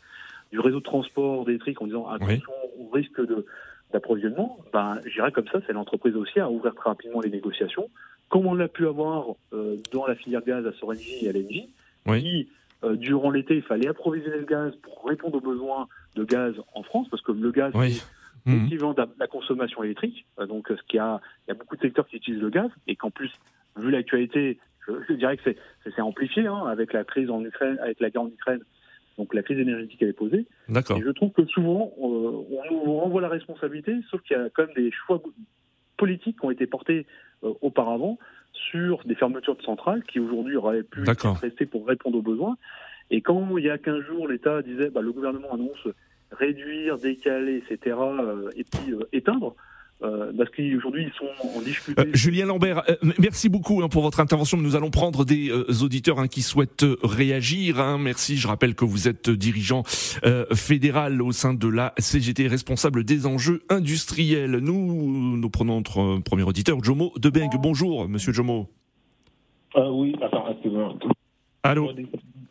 du 0.50 0.60
réseau 0.60 0.78
de 0.78 0.84
transport 0.84 1.48
électrique 1.48 1.80
en 1.82 1.86
disant 1.86 2.08
attention 2.08 2.52
au 2.78 2.88
risque 2.88 3.20
d'approvisionnement, 3.92 4.58
ben, 4.72 5.00
j'irais 5.06 5.32
comme 5.32 5.48
ça, 5.48 5.60
c'est 5.66 5.72
l'entreprise 5.72 6.16
aussi 6.16 6.40
à 6.40 6.50
ouvrir 6.50 6.74
très 6.74 6.90
rapidement 6.90 7.20
les 7.20 7.30
négociations, 7.30 7.88
comme 8.28 8.46
on 8.46 8.54
l'a 8.54 8.68
pu 8.68 8.86
avoir 8.86 9.26
euh, 9.52 9.76
dans 9.92 10.06
la 10.06 10.14
filière 10.14 10.42
gaz 10.44 10.66
à 10.66 10.72
Sorenji 10.72 11.24
et 11.24 11.28
à 11.28 11.32
l'Engie, 11.32 11.68
qui, 12.06 12.48
euh, 12.84 12.96
durant 12.96 13.30
l'été, 13.30 13.56
il 13.56 13.62
fallait 13.62 13.88
approvisionner 13.88 14.38
le 14.38 14.44
gaz 14.44 14.74
pour 14.82 15.04
répondre 15.06 15.36
aux 15.36 15.40
besoins 15.40 15.88
de 16.14 16.24
gaz 16.24 16.54
en 16.74 16.82
France, 16.82 17.08
parce 17.10 17.22
que 17.22 17.32
le 17.32 17.50
gaz, 17.50 17.72
c'est 17.74 18.50
mmh. 18.50 18.62
l'équivalent 18.64 18.92
de 18.94 19.02
la 19.18 19.26
consommation 19.26 19.82
électrique, 19.82 20.26
euh, 20.38 20.46
donc 20.46 20.68
ce 20.68 20.82
qui 20.88 20.98
a, 20.98 21.20
il 21.46 21.50
y 21.50 21.52
a 21.52 21.54
beaucoup 21.54 21.76
de 21.76 21.80
secteurs 21.80 22.06
qui 22.06 22.16
utilisent 22.16 22.42
le 22.42 22.50
gaz, 22.50 22.70
et 22.86 22.96
qu'en 22.96 23.10
plus, 23.10 23.32
vu 23.76 23.90
l'actualité, 23.90 24.58
je, 24.86 25.12
dirais 25.14 25.36
que 25.36 25.54
c'est 25.84 26.00
amplifié 26.00 26.46
hein, 26.46 26.66
avec 26.66 26.92
la 26.92 27.04
crise 27.04 27.30
en 27.30 27.44
Ukraine, 27.44 27.78
avec 27.82 28.00
la 28.00 28.10
guerre 28.10 28.22
en 28.22 28.28
Ukraine, 28.28 28.60
donc 29.18 29.34
la 29.34 29.42
crise 29.42 29.58
énergétique 29.58 30.00
elle 30.00 30.10
est 30.10 30.12
posée. 30.12 30.46
D'accord. 30.68 30.98
Et 30.98 31.02
je 31.02 31.10
trouve 31.10 31.32
que 31.32 31.44
souvent 31.46 31.92
euh, 31.98 32.04
on 32.04 32.86
nous 32.86 32.96
renvoie 32.98 33.20
la 33.20 33.28
responsabilité, 33.28 33.96
sauf 34.10 34.22
qu'il 34.22 34.36
y 34.36 34.40
a 34.40 34.48
quand 34.50 34.66
même 34.66 34.74
des 34.76 34.90
choix 34.92 35.20
politiques 35.98 36.40
qui 36.40 36.46
ont 36.46 36.50
été 36.50 36.66
portés 36.66 37.06
euh, 37.44 37.52
auparavant 37.60 38.18
sur 38.52 39.02
des 39.04 39.14
fermetures 39.14 39.56
de 39.56 39.62
centrales 39.62 40.02
qui 40.04 40.18
aujourd'hui 40.18 40.56
auraient 40.56 40.82
pu 40.82 41.04
rester 41.40 41.66
pour 41.66 41.86
répondre 41.86 42.18
aux 42.18 42.22
besoins. 42.22 42.56
Et 43.10 43.20
quand 43.20 43.56
il 43.58 43.64
y 43.64 43.70
a 43.70 43.76
15 43.76 44.00
jours, 44.00 44.26
l'État 44.28 44.62
disait 44.62 44.88
bah, 44.88 45.02
le 45.02 45.12
gouvernement 45.12 45.52
annonce 45.52 45.86
réduire, 46.32 46.96
décaler, 46.98 47.62
etc., 47.68 47.96
euh, 48.00 48.50
et 48.56 48.64
puis 48.64 48.94
éteindre, 49.12 49.54
euh, 50.00 50.32
parce 50.36 50.48
qu'aujourd'hui 50.50 51.08
ils 51.08 51.12
sont 51.18 51.58
en 51.58 51.60
difficulté. 51.60 52.00
Euh, 52.00 52.10
Julien 52.14 52.46
Lambert, 52.46 52.82
euh, 52.88 52.94
merci 53.18 53.48
beaucoup 53.48 53.82
hein, 53.82 53.88
pour 53.88 54.02
votre 54.02 54.20
intervention. 54.20 54.56
Nous 54.56 54.76
allons 54.76 54.90
prendre 54.90 55.24
des 55.24 55.50
auditeurs 55.82 56.20
hein, 56.20 56.28
qui 56.28 56.42
souhaitent 56.42 56.86
réagir. 57.02 57.80
Hein. 57.80 57.98
Merci. 57.98 58.36
Je 58.36 58.46
rappelle 58.46 58.74
que 58.74 58.84
vous 58.84 59.08
êtes 59.08 59.28
dirigeant 59.30 59.82
fédéral 60.54 61.20
au 61.20 61.32
sein 61.32 61.54
de 61.54 61.68
la 61.68 61.94
CGT, 61.98 62.46
responsable 62.46 63.04
des 63.04 63.26
enjeux 63.26 63.62
industriels. 63.68 64.58
Nous, 64.58 65.36
nous 65.36 65.50
prenons 65.50 65.76
notre 65.78 66.20
premier 66.20 66.44
auditeur, 66.44 66.82
Jomo 66.82 67.12
Debeng. 67.16 67.50
Bonjour, 67.60 68.08
Monsieur 68.08 68.32
Jomo. 68.32 68.68
oui, 69.74 70.14
attends, 70.22 70.50
excusez-moi. 70.50 70.94
Allô. 71.62 71.90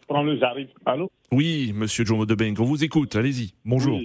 Prends 0.07 0.23
le, 0.23 0.37
j'arrive. 0.37 0.69
Allô? 0.85 1.11
Oui, 1.31 1.73
Monsieur 1.75 2.05
Jomo 2.05 2.25
Debeng, 2.25 2.53
on 2.59 2.63
vous 2.63 2.83
écoute. 2.83 3.15
Allez-y. 3.15 3.53
Bonjour. 3.65 3.99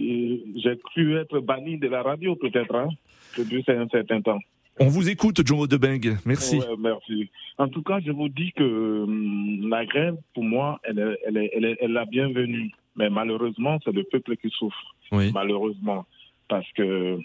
J'ai 0.56 0.78
cru 0.78 1.16
être 1.16 1.40
banni 1.40 1.78
de 1.78 1.88
la 1.88 2.02
radio, 2.02 2.36
peut-être. 2.36 2.74
Hein 2.74 2.88
depuis 3.36 3.64
un 3.68 3.88
certain 3.88 4.20
temps. 4.20 4.38
On 4.80 4.88
vous 4.88 5.08
écoute, 5.08 5.46
Jomo 5.46 5.66
Debeng. 5.66 6.16
Merci. 6.24 6.60
merci. 6.78 7.28
En 7.58 7.68
tout 7.68 7.82
cas, 7.82 8.00
je 8.00 8.10
vous 8.10 8.28
dis 8.28 8.52
que 8.52 9.02
hum, 9.02 9.68
la 9.68 9.84
grève, 9.84 10.16
pour 10.34 10.44
moi, 10.44 10.80
elle 10.84 10.98
est, 10.98 11.18
elle 11.26 11.36
est, 11.36 11.50
elle 11.54 11.64
est, 11.64 11.88
la 11.88 12.04
bienvenue. 12.06 12.70
Mais 12.96 13.10
malheureusement, 13.10 13.78
c'est 13.84 13.92
le 13.92 14.04
peuple 14.04 14.36
qui 14.36 14.50
souffre. 14.50 14.94
Oui. 15.12 15.30
Malheureusement. 15.32 16.06
Parce 16.48 16.70
que 16.72 17.18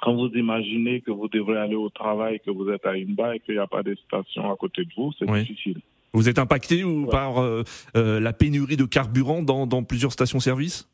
quand 0.00 0.14
vous 0.14 0.28
imaginez 0.34 1.00
que 1.00 1.10
vous 1.10 1.28
devrez 1.28 1.58
aller 1.58 1.74
au 1.74 1.88
travail, 1.88 2.40
que 2.44 2.50
vous 2.50 2.68
êtes 2.70 2.86
à 2.86 2.96
une 2.96 3.16
et 3.34 3.40
qu'il 3.40 3.54
n'y 3.54 3.60
a 3.60 3.66
pas 3.66 3.82
de 3.82 3.96
station 4.06 4.50
à 4.50 4.56
côté 4.56 4.84
de 4.84 4.90
vous, 4.96 5.12
c'est 5.18 5.26
difficile. 5.26 5.80
Vous 6.12 6.28
êtes 6.28 6.38
impacté 6.38 6.84
ou 6.84 7.06
par 7.06 7.38
euh, 7.38 7.62
euh, 7.96 8.18
la 8.18 8.32
pénurie 8.32 8.76
de 8.76 8.84
carburant 8.84 9.42
dans, 9.42 9.66
dans 9.66 9.82
plusieurs 9.82 10.12
stations-service? 10.12 10.88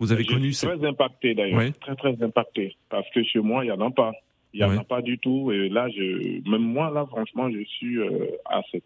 Vous 0.00 0.12
avez 0.12 0.24
connu 0.24 0.52
ça 0.52 0.76
Très 0.76 0.86
impacté 0.86 1.34
d'ailleurs, 1.34 1.72
très 1.80 1.96
très 1.96 2.22
impacté, 2.22 2.76
parce 2.88 3.08
que 3.10 3.22
chez 3.22 3.40
moi 3.40 3.64
il 3.64 3.68
n'y 3.68 3.72
en 3.72 3.80
a 3.80 3.90
pas, 3.90 4.12
il 4.52 4.60
n'y 4.60 4.64
en 4.64 4.78
a 4.78 4.84
pas 4.84 5.02
du 5.02 5.18
tout. 5.18 5.52
Et 5.52 5.68
là, 5.68 5.88
je, 5.88 6.48
même 6.48 6.62
moi 6.62 6.90
là, 6.90 7.06
franchement, 7.06 7.50
je 7.50 7.62
suis 7.64 7.98
euh, 7.98 8.26
à 8.46 8.62
sec, 8.70 8.84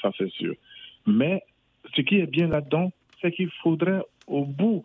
ça 0.00 0.10
c'est 0.16 0.30
sûr. 0.30 0.54
Mais 1.06 1.42
ce 1.94 2.00
qui 2.00 2.16
est 2.16 2.26
bien 2.26 2.48
là-dedans, 2.48 2.90
c'est 3.20 3.32
qu'il 3.32 3.50
faudrait 3.62 4.02
au 4.26 4.44
bout 4.44 4.84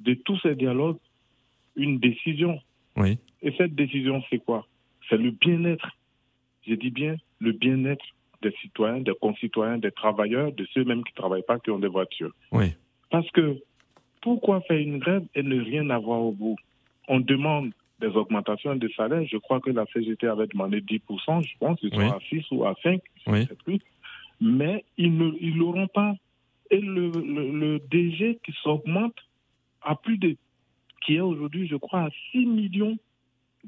de 0.00 0.14
tous 0.14 0.38
ces 0.40 0.54
dialogues 0.54 0.98
une 1.76 1.98
décision. 1.98 2.60
Oui. 2.96 3.18
Et 3.42 3.52
cette 3.56 3.74
décision, 3.74 4.22
c'est 4.30 4.38
quoi? 4.38 4.66
C'est 5.08 5.16
le 5.16 5.30
bien-être. 5.30 5.88
Je 6.66 6.74
dis 6.74 6.90
bien 6.90 7.16
le 7.40 7.52
bien-être 7.52 8.04
des 8.42 8.52
citoyens, 8.60 9.00
des 9.00 9.14
concitoyens, 9.20 9.78
des 9.78 9.90
travailleurs, 9.90 10.52
de 10.52 10.66
ceux 10.72 10.84
même 10.84 11.02
qui 11.04 11.12
ne 11.12 11.16
travaillent 11.16 11.42
pas, 11.46 11.58
qui 11.58 11.70
ont 11.70 11.78
des 11.78 11.88
voitures. 11.88 12.32
Oui. 12.52 12.74
Parce 13.10 13.30
que 13.30 13.58
pourquoi 14.24 14.62
faire 14.62 14.78
une 14.78 14.98
grève 14.98 15.22
et 15.34 15.42
ne 15.42 15.60
rien 15.60 15.90
avoir 15.90 16.22
au 16.22 16.32
bout? 16.32 16.56
On 17.08 17.20
demande 17.20 17.72
des 18.00 18.06
augmentations 18.06 18.74
de 18.74 18.88
salaire. 18.96 19.22
Je 19.30 19.36
crois 19.36 19.60
que 19.60 19.68
la 19.68 19.84
CGT 19.92 20.26
avait 20.26 20.46
demandé 20.46 20.80
10%, 20.80 21.46
je 21.46 21.52
pense, 21.60 21.78
ils 21.82 21.94
sont 21.94 22.10
à 22.10 22.18
6 22.30 22.44
ou 22.52 22.64
à 22.64 22.74
5, 22.82 23.02
plus. 23.64 23.80
Mais 24.40 24.82
ils 24.96 25.14
ne 25.14 25.58
l'auront 25.58 25.88
pas. 25.88 26.14
Et 26.70 26.80
le, 26.80 27.78
DG 27.90 28.38
qui 28.42 28.52
s'augmente 28.62 29.14
à 29.82 29.94
plus 29.94 30.16
de, 30.16 30.36
qui 31.04 31.16
est 31.16 31.20
aujourd'hui, 31.20 31.68
je 31.68 31.76
crois, 31.76 32.04
à 32.04 32.08
6 32.32 32.46
millions 32.46 32.96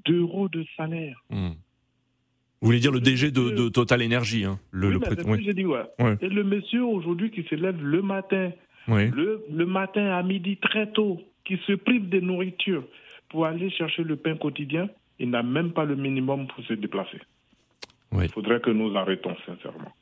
d'euros 0.06 0.48
de 0.48 0.64
salaire. 0.74 1.22
Hmm. 1.28 1.50
Vous 2.62 2.68
voulez 2.68 2.80
dire 2.80 2.92
le 2.92 3.00
DG 3.00 3.30
de, 3.30 3.68
Total 3.68 4.02
Energy, 4.02 4.44
hein, 4.44 4.58
le, 4.70 4.96
oui, 4.96 5.44
le 5.44 5.52
dit, 5.52 5.66
ouais. 5.66 5.84
Et 6.22 6.28
le 6.30 6.42
monsieur 6.42 6.82
aujourd'hui 6.82 7.30
qui 7.30 7.42
se 7.42 7.54
lève 7.54 7.84
le 7.84 8.00
matin 8.00 8.50
le, 8.88 9.64
matin 9.66 10.12
à 10.12 10.22
midi 10.22 10.56
très 10.56 10.90
tôt, 10.92 11.20
qui 11.44 11.58
se 11.66 11.72
prive 11.72 12.08
de 12.08 12.20
nourriture 12.20 12.84
pour 13.28 13.46
aller 13.46 13.70
chercher 13.70 14.02
le 14.02 14.16
pain 14.16 14.36
quotidien, 14.36 14.88
il 15.18 15.30
n'a 15.30 15.42
même 15.42 15.72
pas 15.72 15.84
le 15.84 15.96
minimum 15.96 16.46
pour 16.46 16.64
se 16.64 16.74
déplacer. 16.74 17.20
Il 18.12 18.28
faudrait 18.28 18.60
que 18.60 18.70
nous 18.70 18.96
arrêtons, 18.96 19.36
sincèrement. 19.44 19.92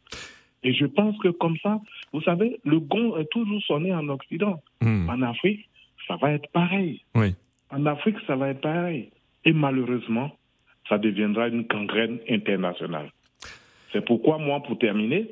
Et 0.62 0.72
je 0.72 0.86
pense 0.86 1.16
que 1.18 1.28
comme 1.28 1.56
ça, 1.62 1.80
vous 2.12 2.22
savez, 2.22 2.58
le 2.64 2.80
gong 2.80 3.16
est 3.18 3.30
toujours 3.30 3.62
sonné 3.62 3.92
en 3.92 4.08
Occident. 4.08 4.62
Hmm. 4.80 5.08
En 5.08 5.22
Afrique, 5.22 5.68
ça 6.06 6.16
va 6.16 6.32
être 6.32 6.50
pareil. 6.52 7.02
Oui. 7.14 7.34
En 7.70 7.84
Afrique, 7.86 8.16
ça 8.26 8.36
va 8.36 8.50
être 8.50 8.60
pareil. 8.60 9.10
Et 9.44 9.52
malheureusement, 9.52 10.30
ça 10.88 10.98
deviendra 10.98 11.48
une 11.48 11.62
gangrène 11.62 12.18
internationale. 12.28 13.10
C'est 13.92 14.04
pourquoi 14.04 14.38
moi, 14.38 14.62
pour 14.62 14.78
terminer, 14.78 15.26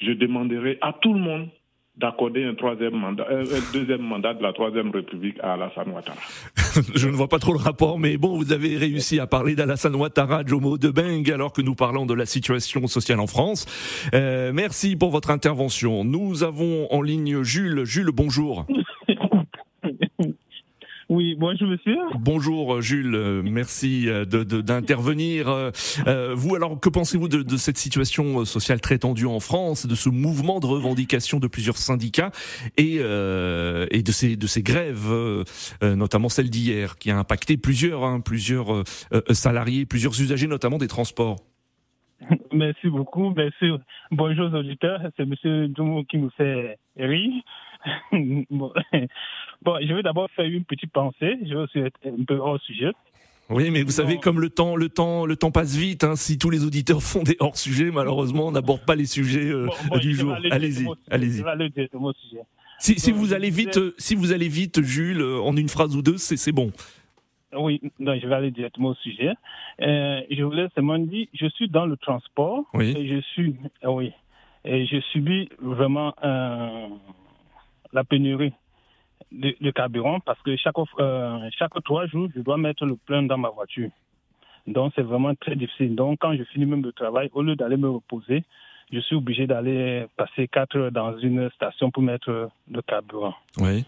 je 0.00 0.12
demanderai 0.12 0.78
à 0.80 0.92
tout 0.92 1.12
le 1.12 1.20
monde 1.20 1.48
d'accorder 1.96 2.44
un 2.44 2.54
troisième 2.54 2.94
mandat, 2.94 3.26
euh, 3.30 3.44
un 3.44 3.72
deuxième 3.72 4.02
mandat 4.02 4.34
de 4.34 4.42
la 4.42 4.52
troisième 4.52 4.90
République 4.90 5.36
à 5.40 5.52
Alassane 5.52 5.90
Ouattara. 5.90 6.18
Je 6.94 7.08
ne 7.08 7.12
vois 7.12 7.28
pas 7.28 7.38
trop 7.38 7.52
le 7.52 7.58
rapport, 7.58 7.98
mais 7.98 8.16
bon, 8.16 8.36
vous 8.36 8.52
avez 8.52 8.76
réussi 8.76 9.20
à 9.20 9.28
parler 9.28 9.54
d'Alassane 9.54 9.94
Ouattara, 9.94 10.42
Jomo 10.44 10.76
de 10.76 10.90
Beng, 10.90 11.30
alors 11.32 11.52
que 11.52 11.62
nous 11.62 11.76
parlons 11.76 12.04
de 12.04 12.14
la 12.14 12.26
situation 12.26 12.86
sociale 12.88 13.20
en 13.20 13.28
France. 13.28 13.66
Euh, 14.12 14.50
merci 14.52 14.96
pour 14.96 15.10
votre 15.10 15.30
intervention. 15.30 16.04
Nous 16.04 16.42
avons 16.42 16.92
en 16.92 17.00
ligne 17.00 17.42
Jules. 17.44 17.84
Jules, 17.84 18.10
bonjour. 18.12 18.66
Oui, 21.10 21.36
bonjour 21.38 21.68
monsieur. 21.68 21.98
Bonjour 22.18 22.80
Jules, 22.80 23.42
merci 23.44 24.08
euh, 24.08 24.24
d'intervenir. 24.24 25.46
De, 25.46 25.72
euh, 26.06 26.34
vous 26.34 26.54
alors, 26.54 26.80
que 26.80 26.88
pensez-vous 26.88 27.28
de, 27.28 27.42
de, 27.42 27.56
cette 27.58 27.76
situation 27.76 28.44
sociale 28.46 28.80
très 28.80 28.98
tendue 28.98 29.26
en 29.26 29.38
France, 29.38 29.86
de 29.86 29.94
ce 29.94 30.08
mouvement 30.08 30.60
de 30.60 30.66
revendication 30.66 31.40
de 31.40 31.46
plusieurs 31.46 31.76
syndicats 31.76 32.30
et, 32.78 32.98
euh, 33.00 33.86
et 33.90 34.02
de, 34.02 34.12
ces, 34.12 34.36
de 34.36 34.46
ces 34.46 34.62
grèves, 34.62 35.10
euh, 35.10 35.44
notamment 35.82 36.30
celle 36.30 36.48
d'hier, 36.48 36.96
qui 36.96 37.10
a 37.10 37.18
impacté 37.18 37.58
plusieurs, 37.58 38.04
hein, 38.04 38.20
plusieurs 38.20 38.84
salariés, 39.30 39.84
plusieurs 39.84 40.18
usagers, 40.18 40.46
notamment 40.46 40.78
des 40.78 40.88
transports? 40.88 41.36
Merci 42.52 42.88
beaucoup, 42.88 43.34
merci. 43.36 43.66
Bonjour 44.10 44.52
auditeurs, 44.54 45.00
c'est 45.16 45.26
monsieur 45.26 45.68
Doumo 45.68 46.04
qui 46.04 46.16
nous 46.16 46.30
fait 46.30 46.78
rire. 46.96 47.42
bon, 48.50 48.72
je 49.80 49.94
vais 49.94 50.02
d'abord 50.02 50.30
faire 50.30 50.46
une 50.46 50.64
petite 50.64 50.92
pensée. 50.92 51.38
Je 51.42 51.54
vais 51.54 51.60
aussi 51.60 51.78
être 51.78 51.98
un 52.06 52.24
peu 52.24 52.36
hors 52.36 52.60
sujet. 52.60 52.92
Oui, 53.50 53.70
mais 53.70 53.82
vous 53.82 53.90
savez, 53.90 54.18
comme 54.18 54.40
le 54.40 54.48
temps, 54.48 54.74
le 54.74 54.88
temps, 54.88 55.26
le 55.26 55.36
temps 55.36 55.50
passe 55.50 55.76
vite. 55.76 56.02
Hein, 56.02 56.16
si 56.16 56.38
tous 56.38 56.50
les 56.50 56.64
auditeurs 56.64 57.02
font 57.02 57.22
des 57.22 57.36
hors 57.40 57.56
sujets, 57.56 57.90
malheureusement, 57.90 58.46
on 58.46 58.52
n'aborde 58.52 58.84
pas 58.84 58.94
les 58.94 59.06
sujets 59.06 59.50
euh, 59.50 59.68
du 60.00 60.14
jour. 60.14 60.34
Allez-y, 60.50 60.86
allez-y. 61.10 61.44
Si, 62.78 62.98
si 62.98 63.12
vous 63.12 63.32
allez 63.32 63.50
vite, 63.50 63.78
si 63.98 64.14
vous 64.14 64.32
allez 64.32 64.48
vite, 64.48 64.82
Jules, 64.82 65.20
euh, 65.20 65.40
en 65.40 65.56
une 65.56 65.68
phrase 65.68 65.96
ou 65.96 66.02
deux, 66.02 66.16
c'est 66.16 66.52
bon. 66.52 66.72
Oui, 67.56 67.80
non, 68.00 68.18
je 68.18 68.26
vais 68.26 68.34
aller 68.34 68.50
directement 68.50 68.90
au 68.90 68.94
sujet. 68.94 69.32
Euh, 69.80 70.20
je 70.30 70.42
voulais 70.42 70.66
seulement 70.74 70.98
dire, 70.98 71.26
je 71.34 71.46
suis 71.46 71.68
dans 71.68 71.86
le 71.86 71.96
transport 71.96 72.64
oui. 72.74 72.94
et 72.96 73.06
je 73.08 73.20
suis, 73.20 73.54
oui, 73.84 74.12
et 74.64 74.86
je 74.86 75.00
subis 75.12 75.48
vraiment 75.60 76.14
euh, 76.24 76.88
la 77.94 78.04
pénurie 78.04 78.52
de, 79.32 79.70
carburant 79.70 80.20
parce 80.20 80.40
que 80.42 80.56
chaque, 80.56 80.74
euh, 80.98 81.48
chaque 81.58 81.72
trois 81.84 82.06
jours, 82.06 82.28
je 82.34 82.40
dois 82.40 82.58
mettre 82.58 82.84
le 82.84 82.96
plein 82.96 83.22
dans 83.22 83.38
ma 83.38 83.48
voiture. 83.48 83.90
Donc, 84.66 84.92
c'est 84.94 85.02
vraiment 85.02 85.34
très 85.34 85.56
difficile. 85.56 85.94
Donc, 85.94 86.18
quand 86.20 86.34
je 86.36 86.42
finis 86.44 86.66
même 86.66 86.82
le 86.82 86.92
travail, 86.92 87.30
au 87.32 87.42
lieu 87.42 87.54
d'aller 87.54 87.76
me 87.76 87.88
reposer, 87.88 88.44
je 88.92 88.98
suis 89.00 89.16
obligé 89.16 89.46
d'aller 89.46 90.06
passer 90.16 90.48
quatre 90.48 90.76
heures 90.76 90.92
dans 90.92 91.18
une 91.18 91.50
station 91.50 91.90
pour 91.90 92.02
mettre 92.02 92.50
le 92.70 92.82
carburant. 92.82 93.34
Oui. 93.58 93.84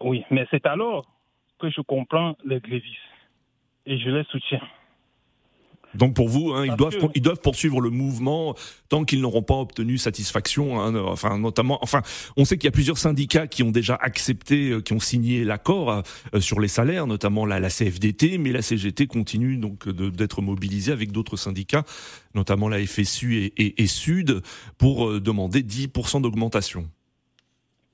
oui, 0.00 0.24
mais 0.30 0.46
c'est 0.50 0.66
alors 0.66 1.06
que 1.58 1.70
je 1.70 1.80
comprends 1.80 2.36
les 2.44 2.60
grévistes 2.60 2.98
et 3.86 3.98
je 3.98 4.10
les 4.10 4.24
soutiens. 4.24 4.60
Donc 5.94 6.14
pour 6.14 6.28
vous, 6.28 6.52
hein, 6.52 6.64
ils, 6.66 6.76
doivent, 6.76 6.96
ils 7.14 7.22
doivent 7.22 7.40
poursuivre 7.40 7.80
le 7.80 7.90
mouvement 7.90 8.54
tant 8.88 9.04
qu'ils 9.04 9.20
n'auront 9.20 9.42
pas 9.42 9.56
obtenu 9.56 9.98
satisfaction. 9.98 10.80
Hein, 10.80 10.94
enfin, 10.96 11.38
notamment, 11.38 11.78
enfin, 11.82 12.02
on 12.36 12.44
sait 12.44 12.56
qu'il 12.56 12.66
y 12.66 12.68
a 12.68 12.72
plusieurs 12.72 12.98
syndicats 12.98 13.46
qui 13.46 13.62
ont 13.62 13.70
déjà 13.70 13.94
accepté, 13.94 14.70
euh, 14.70 14.80
qui 14.80 14.92
ont 14.92 15.00
signé 15.00 15.44
l'accord 15.44 15.90
euh, 15.90 16.40
sur 16.40 16.60
les 16.60 16.68
salaires, 16.68 17.06
notamment 17.06 17.46
la, 17.46 17.60
la, 17.60 17.68
CFDT, 17.68 18.38
mais 18.38 18.52
la 18.52 18.62
CGT 18.62 19.06
continue 19.06 19.56
donc 19.56 19.88
d'être 19.88 20.42
mobilisée 20.42 20.92
avec 20.92 21.12
d'autres 21.12 21.36
syndicats, 21.36 21.84
notamment 22.34 22.68
la 22.68 22.84
FSU 22.84 23.52
et, 23.56 23.82
et, 23.82 23.86
Sud, 23.86 24.42
pour 24.78 25.08
euh, 25.08 25.20
demander 25.20 25.62
10% 25.62 26.22
d'augmentation. 26.22 26.88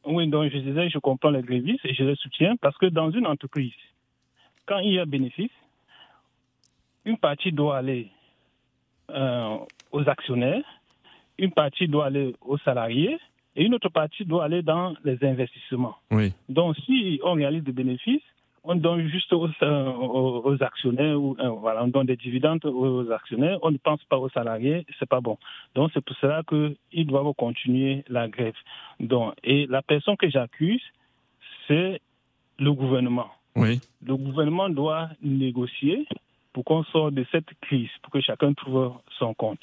Oui, 0.05 0.27
donc 0.29 0.51
je 0.53 0.59
disais, 0.59 0.89
je 0.89 0.99
comprends 0.99 1.31
les 1.31 1.43
grévistes 1.43 1.85
et 1.85 1.95
je 1.95 2.03
les 2.03 2.17
soutiens 2.17 2.57
parce 2.61 2.77
que 2.79 2.87
dans 2.87 3.11
une 3.11 3.27
entreprise, 3.27 3.73
quand 4.67 4.79
il 4.79 4.95
y 4.95 4.99
a 4.99 5.05
bénéfice, 5.05 5.51
une 7.09 7.17
partie 7.17 7.53
doit 7.53 7.79
aller 7.79 8.11
euh, 9.11 9.57
aux 9.93 10.07
actionnaires, 10.09 10.65
une 11.39 11.53
partie 11.53 11.89
doit 11.89 12.07
aller 12.07 12.35
aux 12.43 12.59
salariés 12.59 13.19
et 13.57 13.65
une 13.65 13.75
autre 13.75 13.89
partie 13.89 14.27
doit 14.27 14.45
aller 14.45 14.63
dans 14.63 14.95
les 15.05 15.19
investissements. 15.25 15.97
Oui. 16.11 16.35
Donc, 16.51 16.77
si 16.85 17.19
on 17.25 17.33
réalise 17.33 17.65
des 17.65 17.73
bénéfices, 17.73 18.29
on 18.63 18.75
donne 18.75 19.09
juste 19.09 19.33
aux, 19.33 19.49
euh, 19.63 20.57
actionnaires, 20.61 21.19
ou, 21.19 21.35
euh, 21.41 21.49
voilà, 21.49 21.85
on 21.85 21.89
donne 21.89 22.07
des 22.07 22.17
dividendes 22.17 22.65
aux 22.67 23.11
actionnaires, 23.11 23.59
on 23.63 23.71
ne 23.71 23.79
pense 23.79 24.05
pas 24.05 24.19
aux 24.19 24.29
salariés, 24.29 24.85
c'est 24.99 25.09
pas 25.09 25.23
bon. 25.23 25.39
Donc, 25.75 25.91
c'est 25.95 26.05
pour 26.05 26.17
cela 26.17 26.43
qu'ils 26.43 27.07
doivent 27.07 27.33
continuer 27.35 28.05
la 28.09 28.29
grève. 28.29 28.59
Donc, 29.01 29.33
et 29.43 29.67
la 29.67 29.81
personne 29.81 30.19
que 30.19 30.29
j'accuse, 30.29 30.83
c'est 31.67 32.03
le 32.59 32.73
gouvernement. 32.75 33.31
Oui. 33.57 33.81
Le 34.05 34.15
gouvernement 34.15 34.69
doit 34.69 35.09
négocier 35.23 36.07
pour 36.59 36.65
qu'on 36.65 36.83
sorte 36.91 37.15
de 37.15 37.25
cette 37.31 37.47
crise, 37.61 37.89
pour 38.03 38.11
que 38.13 38.21
chacun 38.21 38.53
trouve 38.53 38.93
son 39.17 39.33
compte. 39.33 39.63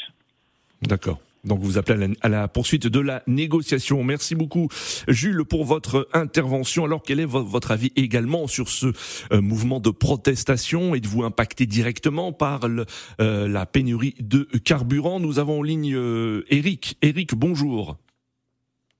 D'accord. 0.81 1.19
Donc 1.43 1.59
vous 1.59 1.77
appelez 1.77 2.13
à 2.21 2.29
la, 2.29 2.47
poursuite 2.47 2.87
de 2.87 2.99
la 3.01 3.21
négociation. 3.27 4.01
Merci 4.01 4.33
beaucoup 4.33 4.69
Jules 5.09 5.43
pour 5.43 5.65
votre 5.65 6.07
intervention. 6.13 6.85
Alors 6.85 7.03
quel 7.03 7.19
est 7.19 7.25
votre 7.25 7.71
avis 7.71 7.91
également 7.97 8.47
sur 8.47 8.69
ce 8.69 8.93
euh, 9.33 9.41
mouvement 9.41 9.81
de 9.81 9.89
protestation? 9.89 10.95
Êtes-vous 10.95 11.25
impacté 11.25 11.65
directement 11.65 12.31
par 12.31 12.61
euh, 12.63 13.47
la 13.49 13.65
pénurie 13.65 14.15
de 14.21 14.43
carburant? 14.63 15.19
Nous 15.19 15.37
avons 15.37 15.59
en 15.59 15.63
ligne 15.63 15.93
euh, 15.93 16.45
Eric. 16.49 16.97
Eric, 17.01 17.35
bonjour. 17.35 17.97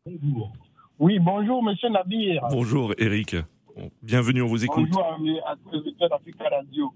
Bonjour. 0.06 0.52
Oui, 1.00 1.18
bonjour 1.20 1.64
Monsieur 1.64 1.88
Nabir. 1.88 2.44
Bonjour 2.52 2.94
Eric. 2.98 3.38
bienvenue, 4.04 4.42
on 4.42 4.48
vous 4.48 4.66
écoute. 4.66 4.90
Bonjour 4.92 5.48
à, 5.48 5.56
les 5.72 6.10
d'Africa 6.10 6.50
Radio. 6.50 6.92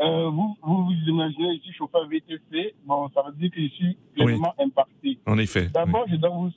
Euh, 0.00 0.30
vous, 0.30 0.56
vous, 0.62 0.92
imaginez 1.08 1.54
ici 1.54 1.72
chauffeur 1.72 2.06
VTC, 2.06 2.74
bon, 2.86 3.08
ça 3.14 3.22
veut 3.22 3.32
dire 3.32 3.50
que 3.50 3.60
je 3.60 3.68
suis 3.68 3.96
pleinement 4.14 4.54
impacté. 4.58 5.18
En 5.26 5.38
effet. 5.38 5.68
D'abord, 5.74 6.04
je 6.08 6.16
dois 6.16 6.30
vous 6.30 6.50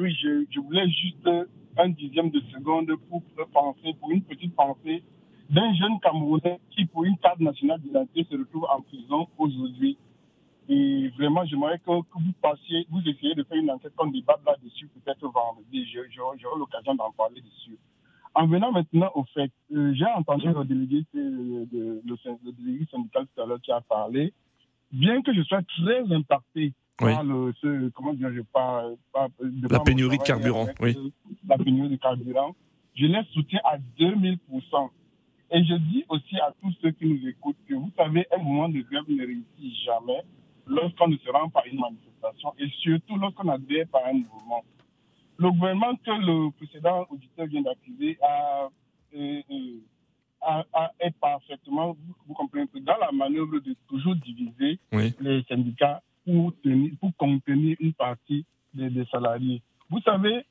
oui, 0.00 0.16
je, 0.20 0.44
je, 0.50 0.60
voulais 0.60 0.88
juste 0.88 1.28
un 1.76 1.88
dixième 1.90 2.30
de 2.30 2.40
seconde 2.52 2.90
pour 3.08 3.22
penser, 3.52 3.94
pour 4.00 4.10
une 4.10 4.22
petite 4.22 4.54
pensée 4.56 5.04
d'un 5.48 5.72
jeune 5.74 6.00
Camerounais 6.00 6.58
qui, 6.70 6.86
pour 6.86 7.04
une 7.04 7.16
carte 7.18 7.38
nationale 7.40 7.80
d'identité, 7.80 8.26
se 8.30 8.36
retrouve 8.36 8.66
en 8.68 8.80
prison 8.80 9.28
aujourd'hui. 9.38 9.96
Et 10.68 11.08
vraiment, 11.18 11.44
j'aimerais 11.44 11.78
que, 11.78 12.00
que, 12.00 12.14
vous 12.14 12.32
passiez, 12.40 12.86
vous 12.90 13.00
essayez 13.06 13.34
de 13.34 13.44
faire 13.44 13.58
une 13.58 13.70
enquête, 13.70 13.92
qu'on 13.94 14.06
débat 14.06 14.40
là-dessus, 14.46 14.88
peut-être 14.88 15.28
vendredi. 15.28 15.86
J'aurai 16.14 16.58
l'occasion 16.58 16.94
d'en 16.94 17.12
parler 17.12 17.40
dessus. 17.40 17.78
En 18.34 18.46
venant 18.46 18.72
maintenant 18.72 19.10
au 19.14 19.24
fait, 19.34 19.50
euh, 19.74 19.92
j'ai 19.94 20.06
entendu 20.06 20.46
le 20.46 20.64
délégué, 20.64 21.04
de, 21.12 22.00
le, 22.04 22.52
délégué 22.52 22.86
syndical 22.90 23.26
tout 23.34 23.42
à 23.42 23.46
l'heure 23.46 23.60
qui 23.60 23.72
a 23.72 23.80
parlé. 23.82 24.32
Bien 24.90 25.22
que 25.22 25.34
je 25.34 25.42
sois 25.42 25.60
très 25.62 26.10
impacté 26.12 26.72
par 26.96 27.22
le, 27.24 27.52
ce, 27.60 27.88
comment 27.90 28.14
dire, 28.14 28.32
je 28.32 28.40
parle, 28.40 28.96
de 29.40 29.68
la 29.68 29.80
pénurie 29.80 30.18
de 30.18 30.22
carburant, 30.22 30.66
oui. 30.80 30.96
Euh, 30.96 31.10
la 31.46 31.58
pénurie 31.58 31.90
de 31.90 31.96
carburant, 31.96 32.54
je 32.94 33.06
les 33.06 33.22
soutiens 33.32 33.60
à 33.64 33.76
2000 33.98 34.38
Et 35.50 35.64
je 35.64 35.74
dis 35.74 36.04
aussi 36.08 36.36
à 36.40 36.52
tous 36.62 36.72
ceux 36.80 36.90
qui 36.92 37.06
nous 37.06 37.28
écoutent 37.28 37.56
que 37.68 37.74
vous 37.74 37.90
savez, 37.96 38.26
un 38.32 38.42
moment 38.42 38.68
de 38.68 38.80
grève 38.80 39.04
ne 39.08 39.26
réussit 39.26 39.84
jamais 39.84 40.22
lorsqu'on 40.66 41.08
ne 41.08 41.16
se 41.16 41.30
rend 41.30 41.48
pas 41.50 41.60
à 41.60 41.66
une 41.66 41.80
manifestation 41.80 42.54
et 42.58 42.68
surtout 42.80 43.16
lorsqu'on 43.16 43.48
adhère 43.48 43.86
par 43.88 44.06
un 44.06 44.14
mouvement 44.14 44.64
le 45.38 45.50
gouvernement 45.50 45.96
que 45.96 46.10
le 46.10 46.50
précédent 46.52 47.06
auditeur 47.10 47.46
vient 47.46 47.62
d'accuser 47.62 48.18
a, 48.22 48.68
euh, 49.14 49.42
euh, 49.50 50.86
est 51.00 51.16
parfaitement, 51.18 51.96
vous, 52.26 52.34
comprenez 52.34 52.66
dans 52.80 52.96
la 52.96 53.12
manœuvre 53.12 53.58
de 53.60 53.76
toujours 53.88 54.16
diviser 54.16 54.78
les 55.20 55.42
syndicats 55.48 56.02
pour, 56.24 56.52
tenir, 56.62 56.92
pour 57.00 57.14
contenir 57.16 57.76
une 57.80 57.92
partie 57.92 58.44
des, 58.74 59.04
salariés. 59.10 59.62
Vous 59.90 60.00
savez, 60.00 60.44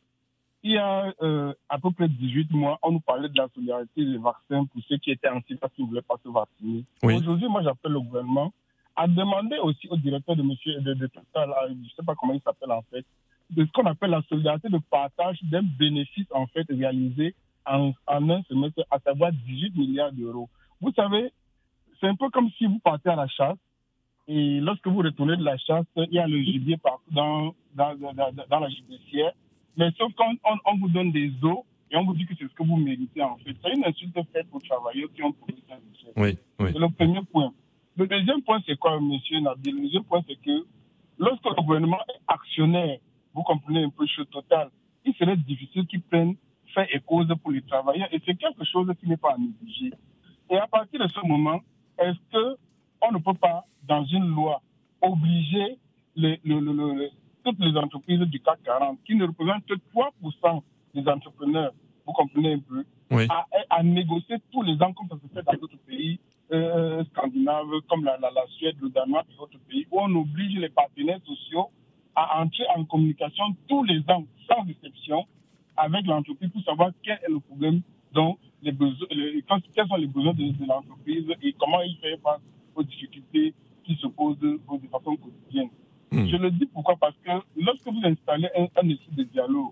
il 0.63 0.73
y 0.73 0.77
a 0.77 1.13
euh, 1.21 1.53
à 1.69 1.79
peu 1.79 1.91
près 1.91 2.07
18 2.07 2.51
mois, 2.51 2.79
on 2.83 2.91
nous 2.91 2.99
parlait 2.99 3.29
de 3.29 3.37
la 3.37 3.47
solidarité 3.53 4.05
des 4.05 4.17
vaccins 4.17 4.65
pour 4.65 4.81
ceux 4.87 4.97
qui 4.97 5.11
étaient 5.11 5.29
en 5.29 5.41
situation 5.41 5.69
qui 5.75 5.81
ne 5.83 5.87
voulaient 5.87 6.01
pas 6.01 6.17
se 6.23 6.29
vacciner. 6.29 6.85
Aujourd'hui, 7.01 7.47
moi, 7.49 7.63
j'appelle 7.63 7.93
le 7.93 7.99
gouvernement 7.99 8.53
à 8.95 9.07
demander 9.07 9.57
aussi 9.57 9.87
au 9.89 9.97
directeur 9.97 10.35
de 10.35 10.43
monsieur 10.43 10.79
de, 10.81 10.93
de, 10.93 11.09
je 11.13 11.73
ne 11.73 11.89
sais 11.95 12.03
pas 12.05 12.13
comment 12.15 12.33
il 12.33 12.41
s'appelle 12.41 12.71
en 12.71 12.83
fait, 12.83 13.05
de 13.51 13.65
ce 13.65 13.71
qu'on 13.71 13.85
appelle 13.85 14.11
la 14.11 14.21
solidarité 14.29 14.69
de 14.69 14.79
partage 14.89 15.39
d'un 15.43 15.63
bénéfice 15.63 16.27
en 16.31 16.47
fait 16.47 16.65
réalisé 16.69 17.35
en, 17.65 17.93
un 18.07 18.43
semestre, 18.43 18.83
à 18.89 18.99
savoir 18.99 19.31
18 19.31 19.75
milliards 19.75 20.11
d'euros. 20.11 20.49
Vous 20.79 20.91
savez, 20.93 21.31
c'est 21.99 22.07
un 22.07 22.15
peu 22.15 22.29
comme 22.29 22.49
si 22.57 22.65
vous 22.65 22.79
partez 22.79 23.09
à 23.09 23.15
la 23.15 23.27
chasse 23.27 23.57
Et 24.27 24.59
lorsque 24.59 24.87
vous 24.87 24.99
retournez 24.99 25.37
de 25.37 25.43
la 25.43 25.57
chasse, 25.57 25.85
il 25.95 26.13
y 26.13 26.19
a 26.19 26.27
le 26.27 26.41
gibier 26.41 26.77
partout 26.77 27.11
dans, 27.11 27.53
dans, 27.75 27.95
dans, 27.95 28.59
la 28.59 28.69
judiciaire. 28.69 29.33
Mais 29.77 29.91
sauf 29.97 30.11
quand 30.15 30.33
on, 30.65 30.77
vous 30.77 30.89
donne 30.89 31.11
des 31.11 31.31
os 31.43 31.59
et 31.91 31.97
on 31.97 32.05
vous 32.05 32.13
dit 32.13 32.25
que 32.25 32.33
c'est 32.37 32.47
ce 32.47 32.53
que 32.53 32.63
vous 32.63 32.77
méritez 32.77 33.21
en 33.21 33.37
fait. 33.37 33.55
C'est 33.63 33.73
une 33.73 33.85
insulte 33.85 34.17
faite 34.33 34.47
aux 34.51 34.59
travailleurs 34.59 35.09
qui 35.13 35.23
ont 35.23 35.33
produit 35.33 35.63
richesse. 35.69 36.13
Oui, 36.15 36.37
oui. 36.59 36.69
C'est 36.73 36.79
le 36.79 36.89
premier 36.89 37.21
point. 37.31 37.53
Le 37.97 38.07
deuxième 38.07 38.41
point, 38.41 38.61
c'est 38.65 38.77
quoi, 38.77 38.99
monsieur 38.99 39.39
Nabil? 39.41 39.75
Le 39.75 39.81
deuxième 39.81 40.03
point, 40.05 40.21
c'est 40.27 40.41
que 40.41 40.65
lorsque 41.19 41.45
le 41.45 41.61
gouvernement 41.61 41.99
est 42.09 42.21
actionnaire, 42.27 42.97
vous 43.33 43.43
comprenez 43.43 43.83
un 43.83 43.89
peu 43.89 44.05
ce 44.07 44.21
total, 44.23 44.69
il 45.05 45.13
serait 45.15 45.37
difficile 45.37 45.85
qu'il 45.87 46.01
prenne 46.01 46.35
fait 46.73 46.87
et 46.93 46.99
cause 46.99 47.27
pour 47.41 47.51
les 47.51 47.61
travailleurs 47.61 48.07
et 48.11 48.21
c'est 48.25 48.35
quelque 48.35 48.63
chose 48.65 48.91
qui 48.99 49.07
n'est 49.07 49.17
pas 49.17 49.33
à 49.33 49.37
négliger. 49.37 49.91
Et 50.49 50.57
à 50.57 50.67
partir 50.67 50.99
de 50.99 51.07
ce 51.07 51.25
moment, 51.25 51.59
est-ce 51.97 52.17
qu'on 52.31 53.11
ne 53.11 53.17
peut 53.19 53.33
pas, 53.33 53.65
dans 53.87 54.03
une 54.05 54.27
loi, 54.27 54.61
obliger 55.01 55.77
les, 56.15 56.39
toutes 57.43 57.59
les 57.59 57.77
entreprises 57.77 58.19
du 58.19 58.39
CAC 58.39 58.63
40, 58.63 58.99
qui 59.05 59.15
ne 59.15 59.25
représentent 59.27 59.65
que 59.65 59.75
3% 59.95 60.61
des 60.93 61.07
entrepreneurs, 61.07 61.71
vous 62.05 62.13
comprenez 62.13 62.53
un 62.53 62.59
peu, 62.59 62.83
à, 63.69 63.83
négocier 63.83 64.37
tous 64.51 64.61
les 64.63 64.81
ans 64.81 64.93
comme 64.93 65.07
ça 65.09 65.15
se 65.15 65.33
fait 65.33 65.43
dans 65.43 65.59
d'autres 65.59 65.77
pays 65.87 66.19
euh, 66.51 67.03
scandinaves, 67.05 67.81
comme 67.89 68.03
la, 68.03 68.17
la, 68.17 68.29
Suède, 68.57 68.75
le 68.81 68.89
Danemark 68.89 69.25
et 69.31 69.37
d'autres 69.37 69.59
pays, 69.69 69.87
où 69.91 69.99
on 69.99 70.15
oblige 70.15 70.57
les 70.57 70.69
partenaires 70.69 71.19
sociaux 71.25 71.69
à 72.15 72.41
entrer 72.41 72.65
en 72.75 72.83
communication 72.85 73.55
tous 73.67 73.83
les 73.83 74.01
ans, 74.09 74.25
sans 74.47 74.67
exception, 74.67 75.25
avec 75.77 76.05
l'entreprise 76.05 76.49
pour 76.49 76.63
savoir 76.63 76.91
quel 77.03 77.19
est 77.23 77.29
le 77.29 77.39
problème, 77.39 77.81
dont 78.13 78.37
les 78.61 78.71
besoins, 78.71 79.07
quels 79.73 79.87
sont 79.87 79.95
les 79.95 80.07
besoins 80.07 80.33
de, 80.33 80.65
l'entreprise 80.67 81.25
et 81.41 81.53
comment 81.53 81.81
il 81.81 81.95
fait 81.97 82.17
face 82.17 82.41
aux 82.75 82.83
difficultés 82.83 83.53
qui 83.83 83.95
se 83.95 84.07
posent 84.07 84.39
de 84.39 84.59
façon 84.91 85.15
quotidienne. 85.15 85.69
Hmm. 86.11 86.27
Je 86.27 86.35
le 86.35 86.51
dis 86.51 86.65
pourquoi? 86.65 86.97
Parce 86.97 87.15
que 87.23 87.31
lorsque 87.55 87.87
vous 87.87 88.01
installez 88.03 88.49
un, 88.57 88.67
un 88.75 88.83
de 88.83 89.23
dialogue, 89.23 89.71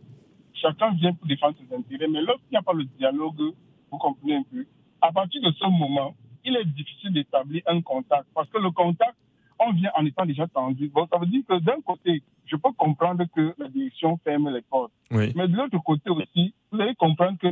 chacun 0.54 0.94
vient 0.94 1.14
pour 1.14 1.28
défendre 1.28 1.56
ses 1.58 1.76
intérêts, 1.76 2.08
mais 2.08 2.22
lorsqu'il 2.22 2.52
n'y 2.52 2.58
a 2.58 2.62
pas 2.62 2.74
le 2.74 2.86
dialogue, 2.86 3.54
vous 3.92 3.98
comprenez 3.98 4.38
un 4.38 4.44
peu, 4.44 4.66
à 5.02 5.12
partir 5.12 5.42
de 5.42 5.52
ce 5.52 5.66
moment, 5.66 6.16
il 6.46 6.56
est 6.56 6.66
difficile 6.66 7.12
d'établir 7.12 7.62
un 7.68 7.82
contact 7.82 8.26
parce 8.34 8.50
que 8.50 8.58
le 8.58 8.72
contact, 8.72 9.16
on 9.60 9.72
vient 9.74 9.92
en 9.96 10.06
étant 10.06 10.26
déjà 10.26 10.48
tendu. 10.48 10.90
Bon, 10.90 11.08
ça 11.12 11.18
veut 11.18 11.26
dire 11.26 11.44
que 11.48 11.60
d'un 11.60 11.82
côté, 11.86 12.24
je 12.46 12.56
peux 12.56 12.72
comprendre 12.72 13.26
que 13.36 13.54
la 13.58 13.68
direction 13.68 14.18
ferme 14.24 14.50
les 14.54 14.62
portes. 14.62 14.92
Mais 15.12 15.34
de 15.34 15.56
l'autre 15.56 15.78
côté 15.80 16.10
aussi, 16.10 16.54
vous 16.72 16.82
allez 16.82 16.96
comprendre 16.96 17.38
que 17.38 17.48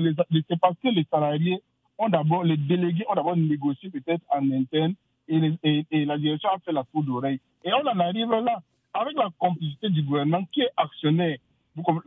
c'est 0.48 0.60
parce 0.60 0.76
que 0.82 0.88
les 0.90 1.06
salariés 1.12 1.62
ont 1.98 2.10
d'abord, 2.10 2.44
les 2.44 2.58
délégués 2.58 3.06
ont 3.10 3.16
d'abord 3.16 3.36
négocié 3.36 3.90
peut-être 3.90 4.24
en 4.30 4.50
interne 4.52 4.94
et, 5.28 5.86
et, 5.92 6.06
la 6.06 6.18
direction 6.18 6.50
a 6.50 6.60
fait 6.60 6.72
la 6.72 6.84
peau 6.84 7.02
d'oreille. 7.02 7.40
Et 7.64 7.72
on 7.74 7.86
en 7.86 8.00
arrive 8.00 8.30
là, 8.30 8.62
avec 8.94 9.16
la 9.18 9.30
complicité 9.38 9.90
du 9.90 10.02
gouvernement 10.04 10.46
qui 10.52 10.62
est 10.62 10.70
actionnaire, 10.78 11.38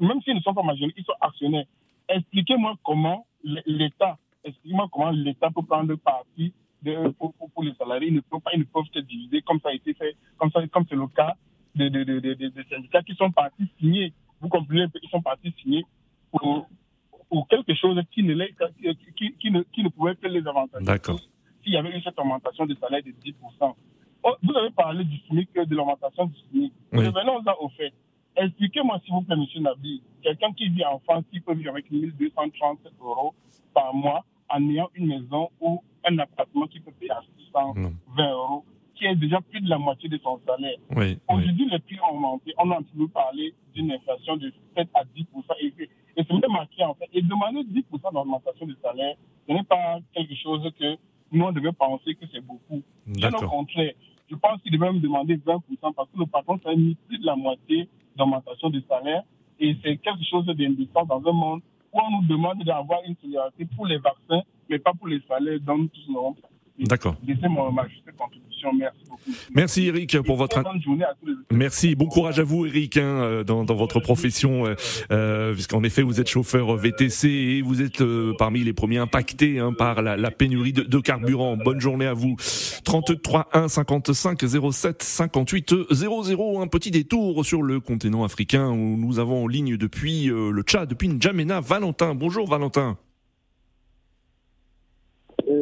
même 0.01 0.23
s'ils 0.23 0.35
ne 0.35 0.41
sont 0.41 0.55
pas 0.55 0.63
majoritaires, 0.63 1.03
ils 1.03 1.05
sont 1.05 1.13
actionnaires. 1.21 1.67
Expliquez-moi 2.09 2.75
comment 2.83 3.27
l'État, 3.45 4.17
expliquez-moi 4.43 4.89
comment 4.91 5.11
l'État 5.11 5.51
peut 5.55 5.63
prendre 5.63 5.95
parti 5.97 6.53
de, 6.83 7.09
pour, 7.11 7.35
pour, 7.35 7.63
les 7.63 7.75
salariés. 7.75 8.09
Ils 8.09 8.15
ne 8.15 8.21
peuvent 8.21 8.41
pas, 8.41 8.53
ils 8.55 8.61
ne 8.61 8.65
peuvent 8.65 8.85
se 8.93 9.01
diviser 9.01 9.43
comme 9.43 9.61
ça 9.61 9.71
a 9.71 9.73
été 9.73 9.95
fait, 9.95 10.17
comme 10.39 10.51
ça, 10.51 10.67
comme 10.69 10.85
c'est 10.89 10.97
le 10.97 11.07
cas 11.09 11.35
des 11.75 11.91
de, 11.91 12.03
de, 12.05 12.65
syndicats 12.69 13.03
qui 13.03 13.15
sont 13.15 13.31
partis 13.31 13.69
signer. 13.79 14.13
Vous 14.41 14.49
comprenez, 14.49 14.87
ils 15.03 15.09
sont 15.11 15.23
partis 15.23 15.55
signer 15.63 15.85
pour, 16.33 16.69
pour 17.29 17.49
quelque 17.49 17.75
chose 17.75 18.01
qui 18.13 18.23
ne, 18.23 18.35
qui, 19.17 19.33
qui, 19.39 19.51
ne, 19.51 19.63
qui 19.63 19.83
ne 19.83 19.89
pouvait 19.89 20.17
que 20.17 20.27
les 20.27 20.47
avantager. 20.47 20.85
D'accord. 20.85 21.21
S'il 21.63 21.73
y 21.73 21.77
avait 21.77 21.97
eu 21.97 22.03
cette 22.03 22.19
augmentation 22.19 22.67
de 22.67 22.75
salaire 22.75 23.03
de 23.03 23.11
10%. 23.11 23.75
vous 24.43 24.57
avez 24.57 24.71
parlé 24.71 25.05
du 25.05 25.19
SMIC, 25.29 25.53
de 25.55 25.75
l'augmentation 25.75 26.27
du 26.27 26.35
SMIC. 26.51 26.73
Oui. 26.93 27.07
Revenons 27.07 27.43
au 27.61 27.69
fait. 27.71 27.93
Expliquez-moi, 28.37 29.01
s'il 29.05 29.13
vous 29.13 29.23
plaît, 29.23 29.37
M. 29.37 29.63
Nabi, 29.63 30.03
quelqu'un 30.23 30.53
qui 30.53 30.69
vit 30.69 30.85
en 30.85 30.99
France, 31.01 31.25
qui 31.31 31.41
peut 31.41 31.55
vivre 31.55 31.71
avec 31.71 31.91
1230 31.91 32.79
euros 33.01 33.35
par 33.75 33.93
mois 33.95 34.25
en 34.49 34.69
ayant 34.69 34.89
une 34.95 35.09
maison 35.09 35.51
ou 35.61 35.83
un 36.05 36.19
appartement 36.19 36.67
qui 36.67 36.81
peut 36.81 36.93
payer 36.99 37.13
à 37.13 37.23
620 37.39 38.31
euros, 38.33 38.65
qui 38.95 39.07
est 39.07 39.15
déjà 39.17 39.41
plus 39.41 39.61
de 39.61 39.69
la 39.69 39.79
moitié 39.79 40.09
de 40.09 40.19
son 40.19 40.41
salaire. 40.47 40.77
Aujourd'hui, 41.29 41.69
les 41.71 41.79
prix 41.79 41.97
ont 42.01 42.15
augmenté. 42.15 42.53
On 42.59 42.71
a 42.71 42.77
entendu 42.77 43.09
parler 43.09 43.55
d'une 43.75 43.93
inflation 43.93 44.37
de 44.37 44.53
7 44.77 44.89
à 44.95 45.05
10 45.05 45.27
et, 45.61 45.67
et 45.83 45.89
c'est 46.17 46.33
même 46.33 46.43
marqué 46.51 46.85
en 46.85 46.95
fait. 46.95 47.09
Et 47.13 47.23
demander 47.23 47.65
10 47.65 47.85
d'augmentation 48.13 48.67
de 48.67 48.77
salaire, 48.83 49.15
ce 49.49 49.53
n'est 49.53 49.63
pas 49.65 49.99
quelque 50.15 50.35
chose 50.37 50.69
que 50.79 50.97
nous, 51.33 51.45
on 51.45 51.53
devait 51.53 51.73
penser 51.73 52.15
que 52.15 52.27
c'est 52.33 52.45
beaucoup. 52.45 52.83
Bien 53.07 53.31
au 53.33 53.49
contraire, 53.49 53.93
je 54.31 54.37
pense 54.37 54.61
qu'il 54.63 54.73
devait 54.73 54.93
me 54.93 55.01
demander 55.01 55.37
20 55.45 55.61
parce 55.95 56.09
que 56.11 56.19
le 56.19 56.27
patron, 56.27 56.59
ça 56.63 56.71
a 56.71 56.75
mis 56.75 56.97
plus 57.09 57.19
de 57.19 57.27
la 57.27 57.37
moitié 57.37 57.89
d'augmentation 58.17 58.71
de 58.71 58.81
salaire. 58.89 59.23
Et 59.59 59.77
c'est 59.83 59.97
quelque 59.99 60.25
chose 60.25 60.47
d'indécent 60.47 61.05
dans 61.05 61.23
un 61.27 61.33
monde 61.33 61.61
où 61.93 61.99
on 62.01 62.21
nous 62.21 62.29
demande 62.29 62.63
d'avoir 62.65 63.01
une 63.07 63.17
solidarité 63.17 63.67
pour 63.77 63.87
les 63.87 63.99
vaccins, 63.99 64.43
mais 64.71 64.79
pas 64.79 64.93
pour 64.95 65.09
les 65.09 65.21
salaires 65.29 65.61
dont 65.61 65.87
tous 65.87 66.37
D'accord. 66.79 67.17
Merci 69.55 69.87
Eric 69.87 70.21
pour 70.23 70.37
votre. 70.37 70.63
Merci. 71.51 71.95
Bon 71.95 72.07
courage 72.07 72.39
à 72.39 72.43
vous 72.43 72.67
Eric 72.67 72.97
hein, 72.97 73.03
euh, 73.03 73.45
dans, 73.45 73.65
dans, 73.65 73.75
votre 73.75 74.01
profession, 74.01 74.67
euh, 74.67 74.75
euh, 75.11 75.53
puisqu'en 75.53 75.83
effet 75.83 76.03
vous 76.03 76.21
êtes 76.21 76.29
chauffeur 76.29 76.75
VTC 76.77 77.29
et 77.29 77.63
vous 77.63 77.83
êtes 77.83 78.01
euh, 78.01 78.33
parmi 78.39 78.61
les 78.61 78.73
premiers 78.73 78.99
impactés 78.99 79.59
hein, 79.59 79.73
par 79.73 80.03
la, 80.03 80.17
la 80.17 80.31
pénurie 80.31 80.73
de, 80.73 80.83
de, 80.83 80.99
carburant. 81.01 81.57
Bonne 81.57 81.81
journée 81.81 82.07
à 82.07 82.15
vous. 82.15 82.37
33 82.85 83.49
1 83.53 83.69
55 83.69 84.41
07 84.73 85.03
58 85.03 85.75
00. 85.91 86.61
Un 86.61 86.67
petit 86.67 86.91
détour 86.91 87.45
sur 87.45 87.63
le 87.63 87.81
continent 87.81 88.25
africain 88.25 88.69
où 88.69 88.97
nous 88.97 89.19
avons 89.19 89.45
en 89.45 89.47
ligne 89.47 89.77
depuis 89.77 90.27
le 90.27 90.63
Tchad, 90.63 90.89
depuis 90.89 91.09
N'Djamena, 91.09 91.61
Valentin. 91.61 92.15
Bonjour 92.15 92.49
Valentin 92.49 92.97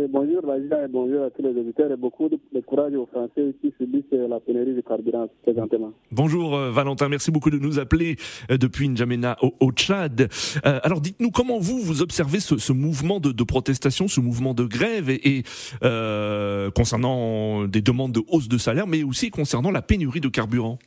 bonjour 0.08 0.42
Rajida 0.44 0.84
et 0.84 0.88
bonjour 0.88 1.24
à 1.24 1.30
tous 1.30 1.42
les 1.42 1.50
auditeurs 1.50 1.92
et 1.92 1.96
beaucoup 1.96 2.28
de, 2.28 2.38
courage 2.66 2.94
aux 2.94 3.06
Français 3.06 3.54
qui 3.60 3.72
subissent 3.78 4.04
la 4.10 4.40
pénurie 4.40 4.74
de 4.74 4.80
carburant 4.80 5.28
présentement. 5.42 5.92
Bonjour 6.10 6.56
euh, 6.56 6.70
Valentin, 6.70 7.08
merci 7.08 7.30
beaucoup 7.30 7.50
de 7.50 7.58
nous 7.58 7.78
appeler 7.78 8.16
euh, 8.50 8.58
depuis 8.58 8.88
N'Djamena 8.88 9.36
au, 9.42 9.72
Tchad. 9.72 10.28
Euh, 10.66 10.80
alors 10.82 11.00
dites-nous 11.00 11.30
comment 11.30 11.58
vous, 11.58 11.78
vous 11.78 12.02
observez 12.02 12.40
ce, 12.40 12.72
mouvement 12.72 13.20
de, 13.20 13.44
protestation, 13.44 14.08
ce 14.08 14.20
mouvement 14.20 14.54
de 14.54 14.64
grève 14.64 15.10
et, 15.10 15.42
concernant 16.74 17.66
des 17.66 17.82
demandes 17.82 18.12
de 18.12 18.22
hausse 18.28 18.48
de 18.48 18.58
salaire, 18.58 18.86
mais 18.86 19.02
aussi 19.02 19.30
concernant 19.30 19.70
la 19.70 19.82
pénurie 19.82 20.20
de 20.20 20.28
carburant? 20.28 20.78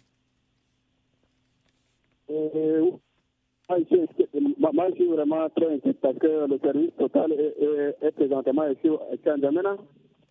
Moi, 4.73 4.87
je 4.89 4.95
suis 4.95 5.05
vraiment 5.07 5.49
très 5.55 5.73
inquiet 5.73 5.93
parce 6.01 6.17
que 6.17 6.47
le 6.49 6.59
service 6.59 6.91
total 6.97 7.31
est, 7.33 8.11
présentement 8.11 8.67
ici 8.67 8.89
à 9.27 9.37
N'Djamena. 9.37 9.77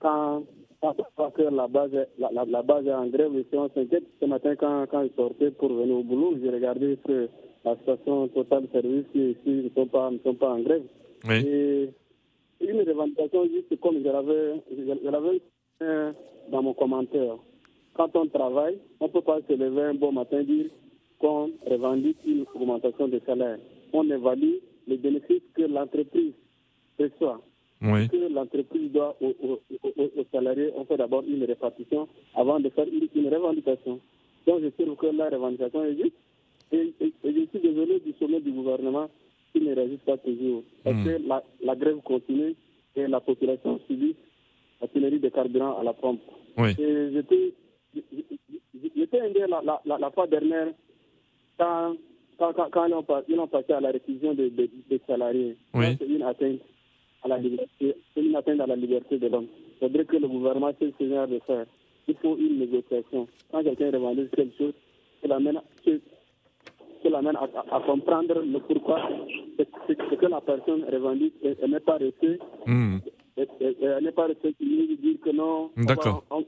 Quand, 0.00 0.44
quand 0.81 1.31
que 1.31 1.42
la 1.42 1.68
base, 1.68 1.90
la, 2.18 2.31
la, 2.44 2.62
base 2.62 2.87
est 2.87 2.92
en 2.92 3.07
grève, 3.07 3.35
ici 3.35 3.55
on 3.55 3.68
s'inquiète. 3.68 4.05
Ce 4.20 4.24
matin, 4.26 4.55
quand, 4.57 4.87
quand 4.90 5.03
je 5.05 5.09
sortais 5.14 5.50
pour 5.50 5.72
venir 5.72 5.96
au 5.96 6.03
boulot, 6.03 6.37
j'ai 6.42 6.50
regardé 6.50 6.98
que 7.07 7.29
la 7.64 7.76
station 7.76 8.29
totale 8.29 8.66
service 8.72 9.05
ici 9.14 9.37
ne 9.46 9.68
sont 9.74 9.87
pas, 9.87 10.11
ne 10.11 10.18
sont 10.18 10.35
pas 10.35 10.53
en 10.53 10.61
grève. 10.61 10.83
Oui. 11.29 11.46
Et 11.46 11.90
une 12.61 12.81
revendication 12.81 13.44
juste 13.44 13.79
comme 13.81 13.98
je 13.98 14.09
l'avais 15.11 15.40
dans 16.50 16.62
mon 16.62 16.74
commentaire. 16.74 17.37
Quand 17.94 18.14
on 18.16 18.26
travaille, 18.26 18.79
on 19.00 19.07
ne 19.07 19.11
peut 19.11 19.20
pas 19.22 19.38
se 19.48 19.53
lever 19.53 19.83
un 19.83 19.94
bon 19.94 20.12
matin 20.12 20.40
et 20.40 20.44
dire 20.44 20.66
qu'on 21.20 21.50
revendique 21.66 22.18
une 22.26 22.44
augmentation 22.54 23.06
de 23.09 23.20
salaire 23.26 23.59
on 23.92 24.09
évalue 24.11 24.56
les 24.87 24.96
bénéfices 24.96 25.42
que 25.54 25.62
l'entreprise 25.62 26.33
reçoit. 26.98 27.40
Que 27.80 28.33
l'entreprise 28.33 28.92
doit 28.92 29.16
aux, 29.22 29.59
salariés, 30.33 30.70
on 30.76 30.85
fait 30.85 30.98
d'abord 30.98 31.24
une 31.26 31.42
répartition 31.44 32.09
avant 32.35 32.61
de 32.61 32.68
faire 32.68 32.85
une, 32.87 33.28
revendication. 33.35 34.00
Donc 34.46 34.61
je 34.62 34.68
trouve 34.68 34.96
que 34.96 35.06
la 35.06 35.30
revendication 35.30 35.85
est 35.85 35.96
juste. 35.96 36.16
Et, 36.72 36.92
je 37.24 37.46
suis 37.50 37.61
désolé 37.61 38.00
du 38.00 38.12
sommet 38.18 38.40
du 38.40 38.52
gouvernement 38.52 39.09
qui 39.52 39.61
ne 39.62 39.74
réagit 39.74 39.96
pas 40.04 40.18
toujours. 40.18 40.62
Parce 40.85 40.96
hmm. 40.96 41.04
que 41.04 41.20
la, 41.64 41.74
grève 41.74 42.00
continue 42.04 42.54
et 42.96 43.06
la 43.06 43.20
population 43.20 43.80
subit 43.88 44.14
la 44.80 44.87
pénurie 44.87 45.18
de 45.18 45.28
carburant 45.30 45.78
à 45.78 45.83
la 45.83 45.94
pompe. 45.94 46.20
J'étais 46.59 47.54
la, 49.48 49.80
la, 49.87 49.98
la, 49.98 50.11
fois 50.11 50.26
dernière 50.26 50.68
quand 51.60 51.96
quand, 52.38 52.70
quand, 52.70 52.86
ils, 52.86 52.94
ont, 52.94 53.04
ils, 53.28 53.38
ont, 53.38 53.46
passé 53.46 53.74
à 53.74 53.80
la 53.80 53.90
réquisition 53.90 54.32
des, 54.32 54.48
des, 54.48 54.70
salariés, 55.06 55.58
c'est 55.74 56.06
une 56.06 56.22
atteinte 56.22 56.60
à 57.22 57.28
la 57.28 57.36
liberté, 57.36 57.94
c'est 58.14 58.22
une 58.22 58.34
atteinte 58.34 58.60
à 58.60 58.66
la 58.66 58.76
liberté 58.76 59.18
de 59.18 59.28
l'homme. 59.28 59.46
Il 59.74 59.86
faudrait 59.86 60.06
que 60.06 60.16
le 60.16 60.26
gouvernement 60.26 60.72
se 60.80 60.90
seigneur 60.96 61.28
de 61.28 61.38
faire. 61.46 61.66
Il 62.08 62.14
faut 62.16 62.38
une 62.38 62.60
négociation. 62.60 63.28
Quand 63.52 63.62
quelqu'un 63.62 63.90
revendique 63.90 64.30
quelque 64.34 64.56
chose, 64.56 64.72
cela 65.22 65.38
mène, 65.38 65.60
l'amène 67.04 67.36
à, 67.36 67.76
à, 67.76 67.80
comprendre 67.80 68.40
le 68.40 68.58
pourquoi 68.60 69.06
ce 69.58 69.92
que 69.92 70.26
la 70.26 70.40
personne 70.40 70.84
revendique 70.90 71.34
elle 71.42 71.70
n'est 71.70 71.80
pas 71.80 71.98
restée. 71.98 72.38
Hmm. 72.66 72.98
Elle 73.36 74.02
n'est 74.02 74.12
pas 74.12 74.28
restée 74.28 74.54
dire 74.58 75.20
que 75.22 75.30
non. 75.30 75.70
D'accord. 75.76 76.24
On, 76.30 76.42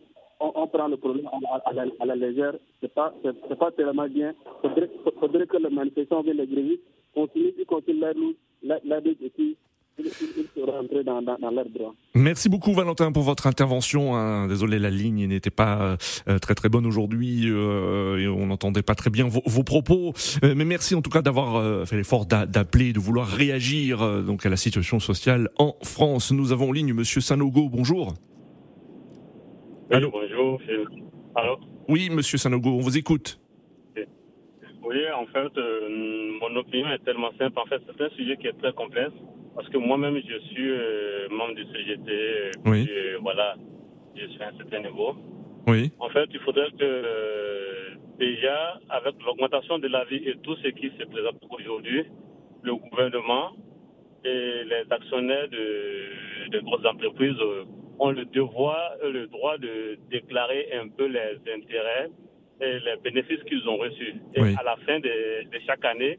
prendre 0.51 0.89
le 0.89 0.97
problème 0.97 1.29
à, 1.65 2.05
la, 2.07 2.17
légère. 2.17 2.55
Ce 2.81 2.87
n'est 2.87 2.89
pas, 2.89 3.13
pas 3.59 3.71
tellement 3.73 4.09
bien. 4.09 4.35
Il 4.65 4.89
faudrait, 5.19 5.47
que 5.47 5.57
les 5.57 5.71
manifestants 5.71 6.23
et 6.25 6.33
les 6.33 6.47
grévistes 6.47 6.83
continuent, 7.15 7.53
ils 7.59 7.67
continuent 7.67 8.01
leur 8.01 8.15
lutte, 8.15 8.39
leur 8.63 9.01
lutte 9.01 9.23
et 9.23 9.31
puis 9.31 9.57
Merci 12.15 12.49
beaucoup 12.49 12.73
Valentin 12.73 13.13
pour 13.13 13.23
votre 13.23 13.47
intervention. 13.47 14.17
Hein. 14.17 14.49
Désolé, 14.49 14.79
la 14.79 14.91
ligne 14.91 15.27
n'était 15.27 15.51
pas 15.51 15.97
euh, 16.29 16.39
très 16.39 16.55
très 16.55 16.69
bonne 16.69 16.87
aujourd'hui 16.87 17.45
euh, 17.47 18.19
et 18.19 18.29
on 18.29 18.47
n'entendait 18.47 18.83
pas 18.83 18.95
très 18.95 19.11
bien 19.11 19.29
vos, 19.29 19.63
propos. 19.63 20.13
Euh, 20.45 20.55
mais 20.57 20.65
merci 20.65 20.95
en 20.95 21.03
tout 21.03 21.11
cas 21.11 21.23
d'avoir 21.23 21.87
fait 21.87 21.97
l'effort 21.97 22.27
d'appeler, 22.27 22.93
de 22.93 23.01
vouloir 23.01 23.29
réagir 23.29 24.23
donc 24.23 24.47
à 24.47 24.49
la 24.49 24.57
situation 24.57 24.99
sociale 24.99 25.49
en 25.59 25.75
France. 25.83 26.33
Nous 26.33 26.53
avons 26.53 26.71
en 26.71 26.73
ligne 26.73 26.93
Monsieur 26.95 27.21
Sanogo. 27.21 27.69
Bonjour. 27.69 28.15
Allô. 29.93 30.11
bonjour. 30.11 30.61
Allô. 31.35 31.59
Oui, 31.87 32.09
Monsieur 32.11 32.39
Sanogo, 32.39 32.71
on 32.71 32.81
vous 32.81 32.97
écoute. 32.97 33.39
Oui, 34.85 34.97
en 35.15 35.27
fait, 35.27 35.53
mon 36.41 36.57
opinion 36.57 36.89
est 36.91 37.05
tellement 37.05 37.31
simple. 37.39 37.59
En 37.59 37.67
fait, 37.67 37.81
c'est 37.87 38.03
un 38.03 38.09
sujet 38.11 38.37
qui 38.39 38.47
est 38.47 38.59
très 38.59 38.73
complexe. 38.73 39.13
Parce 39.55 39.69
que 39.69 39.77
moi-même, 39.77 40.17
je 40.17 40.39
suis 40.49 40.71
euh, 40.71 41.29
membre 41.31 41.55
du 41.55 41.65
CGT. 41.65 42.11
Euh, 42.11 42.51
oui. 42.65 42.89
Euh, 42.91 43.19
voilà, 43.21 43.55
je 44.17 44.27
suis 44.27 44.43
à 44.43 44.49
un 44.49 44.57
certain 44.57 44.81
niveau. 44.81 45.15
Oui. 45.69 45.93
En 46.01 46.09
fait, 46.09 46.27
il 46.33 46.41
faudrait 46.41 46.71
que 46.79 47.99
déjà, 48.19 48.81
avec 48.89 49.15
l'augmentation 49.25 49.79
de 49.79 49.89
la 49.89 50.05
vie 50.05 50.23
et 50.27 50.37
tout 50.43 50.57
ce 50.57 50.69
qui 50.69 50.91
se 50.99 51.05
présente 51.05 51.37
aujourd'hui, 51.51 52.05
le 52.63 52.75
gouvernement 52.77 53.53
et 54.25 54.65
les 54.65 54.85
actionnaires 54.91 55.49
de, 55.49 56.51
de 56.51 56.61
grosses 56.61 56.87
entreprises 56.87 57.37
ont 58.03 58.11
le 58.11 58.25
devoir 58.25 58.83
le 59.19 59.27
droit 59.29 59.57
de 59.59 59.99
déclarer 60.11 60.63
un 60.83 60.89
peu 60.89 61.07
les 61.07 61.33
intérêts 61.59 62.09
et 62.61 62.73
les 62.87 62.97
bénéfices 63.03 63.43
qu'ils 63.45 63.67
ont 63.69 63.77
reçus. 63.77 64.15
Et 64.35 64.41
à 64.61 64.63
la 64.71 64.77
fin 64.87 64.99
de, 65.07 65.15
de 65.53 65.59
chaque 65.67 65.85
année, 65.85 66.19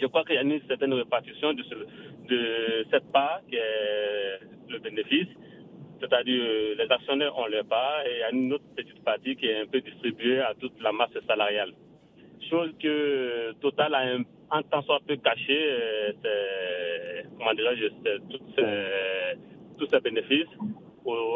je 0.00 0.06
crois 0.06 0.24
qu'il 0.24 0.34
y 0.34 0.38
a 0.38 0.42
une 0.42 0.60
certaine 0.68 0.92
répartition 0.92 1.52
de, 1.54 1.62
de 2.32 2.40
cette 2.90 3.10
part 3.12 3.40
qui 3.48 3.56
est 3.56 4.40
le 4.68 4.78
bénéfice. 4.78 5.28
C'est-à-dire 6.00 6.42
les 6.80 6.88
actionnaires 6.96 7.36
ont 7.36 7.46
leur 7.46 7.64
part 7.66 8.00
et 8.06 8.12
il 8.16 8.20
y 8.20 8.22
a 8.22 8.30
une 8.30 8.52
autre 8.54 8.64
petite 8.76 9.02
partie 9.04 9.36
qui 9.36 9.46
est 9.46 9.60
un 9.64 9.66
peu 9.66 9.80
distribuée 9.80 10.40
à 10.40 10.54
toute 10.60 10.80
la 10.82 10.92
masse 10.92 11.16
salariale. 11.26 11.72
Chose 12.50 12.72
que 12.82 13.52
Total 13.60 13.94
a 13.94 14.02
un, 14.14 14.22
en 14.50 14.62
temps 14.62 14.82
soit 14.82 15.00
peu 15.06 15.16
caché, 15.16 15.58
euh, 15.58 16.12
comment 17.36 17.54
dirais-je, 17.54 17.86
tous 19.78 19.86
ces 19.92 20.00
bénéfices 20.00 20.54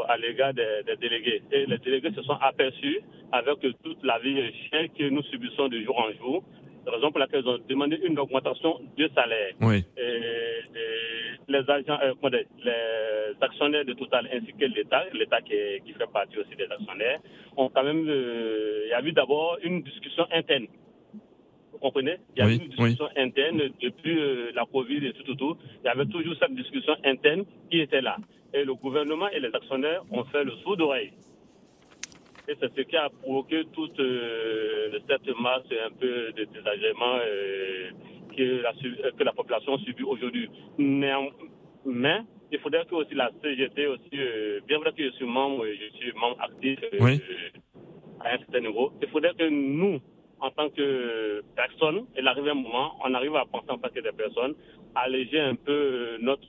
à 0.09 0.17
l'égard 0.17 0.55
des, 0.55 0.83
des, 0.87 0.97
délégués. 0.97 1.43
Et 1.53 1.67
les 1.67 1.79
délégués 1.79 2.13
se 2.15 2.23
sont 2.23 2.39
aperçus 2.41 3.01
avec 3.33 3.61
toute 3.83 4.03
la 4.05 4.19
vie 4.19 4.53
chère 4.71 4.87
que 4.97 5.09
nous 5.09 5.23
subissons 5.25 5.69
de 5.69 5.81
jour 5.83 5.99
en 5.99 6.13
jour 6.23 6.45
raison 6.91 7.11
pour 7.11 7.21
laquelle 7.21 7.43
ils 7.45 7.49
ont 7.49 7.59
demandé 7.69 7.99
une 8.05 8.19
augmentation 8.19 8.81
de 8.97 9.09
salaire. 9.15 9.53
Oui. 9.61 9.85
Et, 9.97 10.61
les 11.47 11.59
agents, 11.69 11.99
euh, 12.03 12.15
les 12.65 13.35
actionnaires 13.41 13.85
de 13.85 13.93
Total 13.93 14.27
ainsi 14.33 14.53
que 14.59 14.65
l'État, 14.65 15.05
l'État 15.13 15.43
qui, 15.43 15.55
qui, 15.85 15.93
fait 15.93 16.11
partie 16.11 16.39
aussi 16.39 16.57
des 16.57 16.65
actionnaires, 16.65 17.21
ont 17.57 17.69
quand 17.69 17.85
même, 17.85 18.09
euh, 18.09 18.85
il 18.87 18.91
y 18.91 18.93
a 18.95 19.03
eu 19.03 19.13
d'abord 19.13 19.59
une 19.63 19.83
discussion 19.83 20.27
interne. 20.33 20.67
Vous 21.71 21.79
comprenez? 21.79 22.17
Il 22.35 22.43
y 22.43 22.47
a 22.47 22.51
eu 22.51 22.55
une 22.55 22.69
discussion 22.69 23.09
interne 23.17 23.63
depuis 23.83 24.19
euh, 24.19 24.53
la 24.55 24.65
Covid 24.65 25.07
et 25.07 25.13
tout, 25.13 25.25
tout, 25.25 25.35
tout. 25.35 25.57
Il 25.83 25.87
y 25.87 25.91
avait 25.91 26.07
toujours 26.07 26.35
cette 26.41 26.55
discussion 26.55 26.95
interne 27.05 27.45
qui 27.71 27.81
était 27.81 28.01
là. 28.01 28.17
Et 28.55 28.65
le 28.65 28.75
gouvernement 28.75 29.29
et 29.31 29.41
les 29.41 29.53
actionnaires 29.53 30.03
ont 30.13 30.25
fait 30.25 30.45
le 30.45 30.53
saut 30.63 30.77
d'oreille. 30.77 31.13
Et 32.47 32.55
c'est 32.61 32.73
ce 32.73 32.83
qui 32.83 32.97
a 32.97 33.09
provoqué 33.09 33.65
toute 33.73 33.99
euh, 33.99 34.99
cette 35.09 35.27
masse 35.41 35.65
un 35.85 35.91
peu 35.99 36.31
de 36.33 36.45
désagrément 36.45 37.17
euh, 37.19 37.91
que, 38.37 38.63
la, 38.63 38.73
que 39.11 39.25
la 39.25 39.33
population 39.33 39.77
subit 39.79 40.05
aujourd'hui. 40.05 40.49
Mais, 40.79 41.13
mais 41.85 42.21
il 42.53 42.61
faudrait 42.61 42.85
que 42.85 42.95
aussi 42.95 43.15
la 43.15 43.31
CGT 43.43 43.89
aussi, 43.89 44.11
euh, 44.15 44.61
bien 44.69 44.79
vrai 44.79 44.93
que 44.93 45.03
je 45.03 45.11
suis 45.17 45.25
membre, 45.27 45.67
je 45.67 45.97
suis 45.97 46.13
membre 46.13 46.41
actif 46.41 46.79
à 48.21 48.35
un 48.35 48.39
certain 48.39 48.61
niveau, 48.61 48.93
il 49.03 49.09
faudrait 49.09 49.35
que 49.35 49.49
nous, 49.49 50.01
en 50.41 50.51
tant 50.51 50.69
que 50.71 51.43
personne, 51.57 52.07
il 52.19 52.27
arrive 52.27 52.49
un 52.49 52.55
moment, 52.55 52.97
on 53.05 53.15
arrive 53.15 53.37
à 53.37 53.45
penser 53.45 53.71
en 53.71 53.79
tant 53.79 53.89
que 53.89 54.01
des 54.01 54.13
personnes, 54.13 54.55
alléger 54.95 55.41
un 55.41 55.55
peu 55.55 56.19
notre 56.21 56.47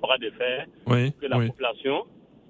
bras 0.00 0.18
de 0.18 0.30
fer, 0.30 0.66
que 0.86 1.26
la 1.26 1.38
population 1.46 2.04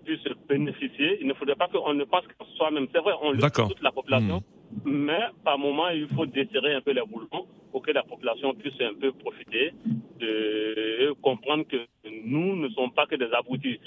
puisse 0.04 0.20
bénéficier. 0.48 1.18
Il 1.20 1.26
ne 1.26 1.34
faudrait 1.34 1.56
pas 1.56 1.68
qu'on 1.68 1.94
ne 1.94 2.04
pense 2.04 2.26
qu'à 2.26 2.44
soi-même. 2.56 2.86
C'est 2.92 3.00
vrai, 3.00 3.12
on 3.22 3.32
lutte 3.32 3.52
toute 3.52 3.82
la 3.82 3.92
population, 3.92 4.42
hmm. 4.84 4.90
mais 4.90 5.20
par 5.44 5.58
moment, 5.58 5.88
il 5.88 6.08
faut 6.08 6.26
desserrer 6.26 6.74
un 6.74 6.80
peu 6.80 6.92
les 6.92 7.02
boulons 7.02 7.46
pour 7.70 7.82
que 7.82 7.90
la 7.92 8.02
population 8.02 8.54
puisse 8.54 8.80
un 8.80 8.94
peu 8.94 9.12
profiter 9.12 9.72
de 10.18 11.12
comprendre 11.22 11.64
que 11.66 11.86
nous 12.24 12.56
ne 12.56 12.68
sommes 12.70 12.92
pas 12.92 13.06
que 13.06 13.16
des 13.16 13.30
aboutis. 13.32 13.80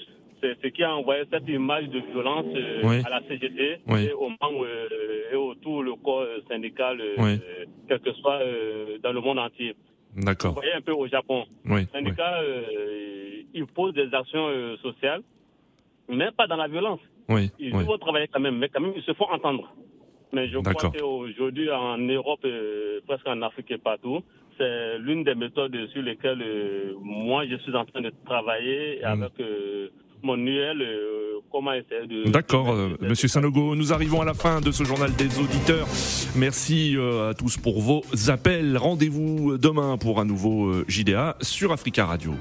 C'est 0.44 0.62
ce 0.62 0.68
qui 0.68 0.84
a 0.84 0.94
envoyé 0.94 1.24
cette 1.32 1.48
image 1.48 1.88
de 1.88 2.00
violence 2.12 2.46
euh, 2.54 3.02
à 3.06 3.10
la 3.10 3.22
CGT 3.28 3.80
et 3.88 4.12
au 4.12 4.30
membres 4.30 4.66
euh, 4.66 5.32
et 5.32 5.36
autour 5.36 5.82
le 5.84 5.96
corps 5.96 6.26
syndical, 6.50 7.00
euh, 7.00 7.38
quel 7.88 8.00
que 8.02 8.12
soit 8.14 8.40
dans 9.02 9.14
le 9.14 9.22
monde 9.22 9.40
entier. 9.40 9.74
D'accord. 10.16 10.52
Vous 10.52 10.60
voyez 10.62 10.74
un 10.74 10.82
peu 10.82 10.92
au 10.92 11.08
Japon. 11.08 11.46
Oui, 11.66 11.82
le 11.82 11.88
syndicat, 11.88 12.42
il 13.54 13.66
pose 13.68 13.94
des 13.94 14.14
actions 14.14 14.78
sociales 14.82 15.22
mais 16.10 16.32
pas 16.32 16.48
dans 16.48 16.58
la 16.58 16.68
violence. 16.68 17.00
Oui, 17.30 17.52
ils 17.60 17.74
vont 17.74 17.98
travailler 17.98 18.28
quand 18.28 18.40
même, 18.40 18.58
mais 18.58 18.70
quand 18.70 18.82
même, 18.82 18.94
ils 18.96 19.04
se 19.04 19.14
font 19.14 19.30
entendre. 19.32 19.74
Mais 20.34 20.50
je 20.50 20.58
crois 20.58 20.92
qu'aujourd'hui, 20.92 21.72
en 21.72 21.98
Europe, 22.00 22.40
euh, 22.44 23.00
presque 23.08 23.28
en 23.28 23.42
Afrique 23.44 23.70
et 23.72 23.78
partout, 23.78 24.24
c'est 24.58 24.98
l'une 24.98 25.24
des 25.24 25.36
méthodes 25.36 25.78
sur 25.92 26.02
lesquelles 26.02 26.42
euh, 26.42 26.94
moi, 27.02 27.46
je 27.46 27.56
suis 27.58 27.76
en 27.76 27.86
train 27.86 28.02
de 28.02 28.12
travailler 28.26 29.00
mm. 29.02 29.06
avec 29.06 29.40
euh, 29.40 29.90
mon 30.24 30.38
UL, 30.38 30.84
comment 31.52 31.74
essayer 31.74 32.08
de... 32.08 32.30
D'accord, 32.30 32.76
Monsieur 33.02 33.28
Sanogo, 33.28 33.76
nous 33.76 33.94
arrivons 33.94 34.22
à 34.22 34.26
la 34.26 34.34
fin 34.34 34.62
de 34.62 34.72
ce 34.72 34.84
journal 34.84 35.14
des 35.16 35.40
auditeurs. 35.40 35.88
Merci 36.36 36.96
à 37.30 37.34
tous 37.34 37.58
pour 37.58 37.82
vos 37.82 38.04
appels. 38.28 38.78
Rendez-vous 38.78 39.58
demain 39.58 39.98
pour 39.98 40.20
un 40.20 40.26
nouveau 40.26 40.84
JDA 40.88 41.38
sur 41.42 41.72
Africa 41.72 42.06
Radio. 42.06 42.34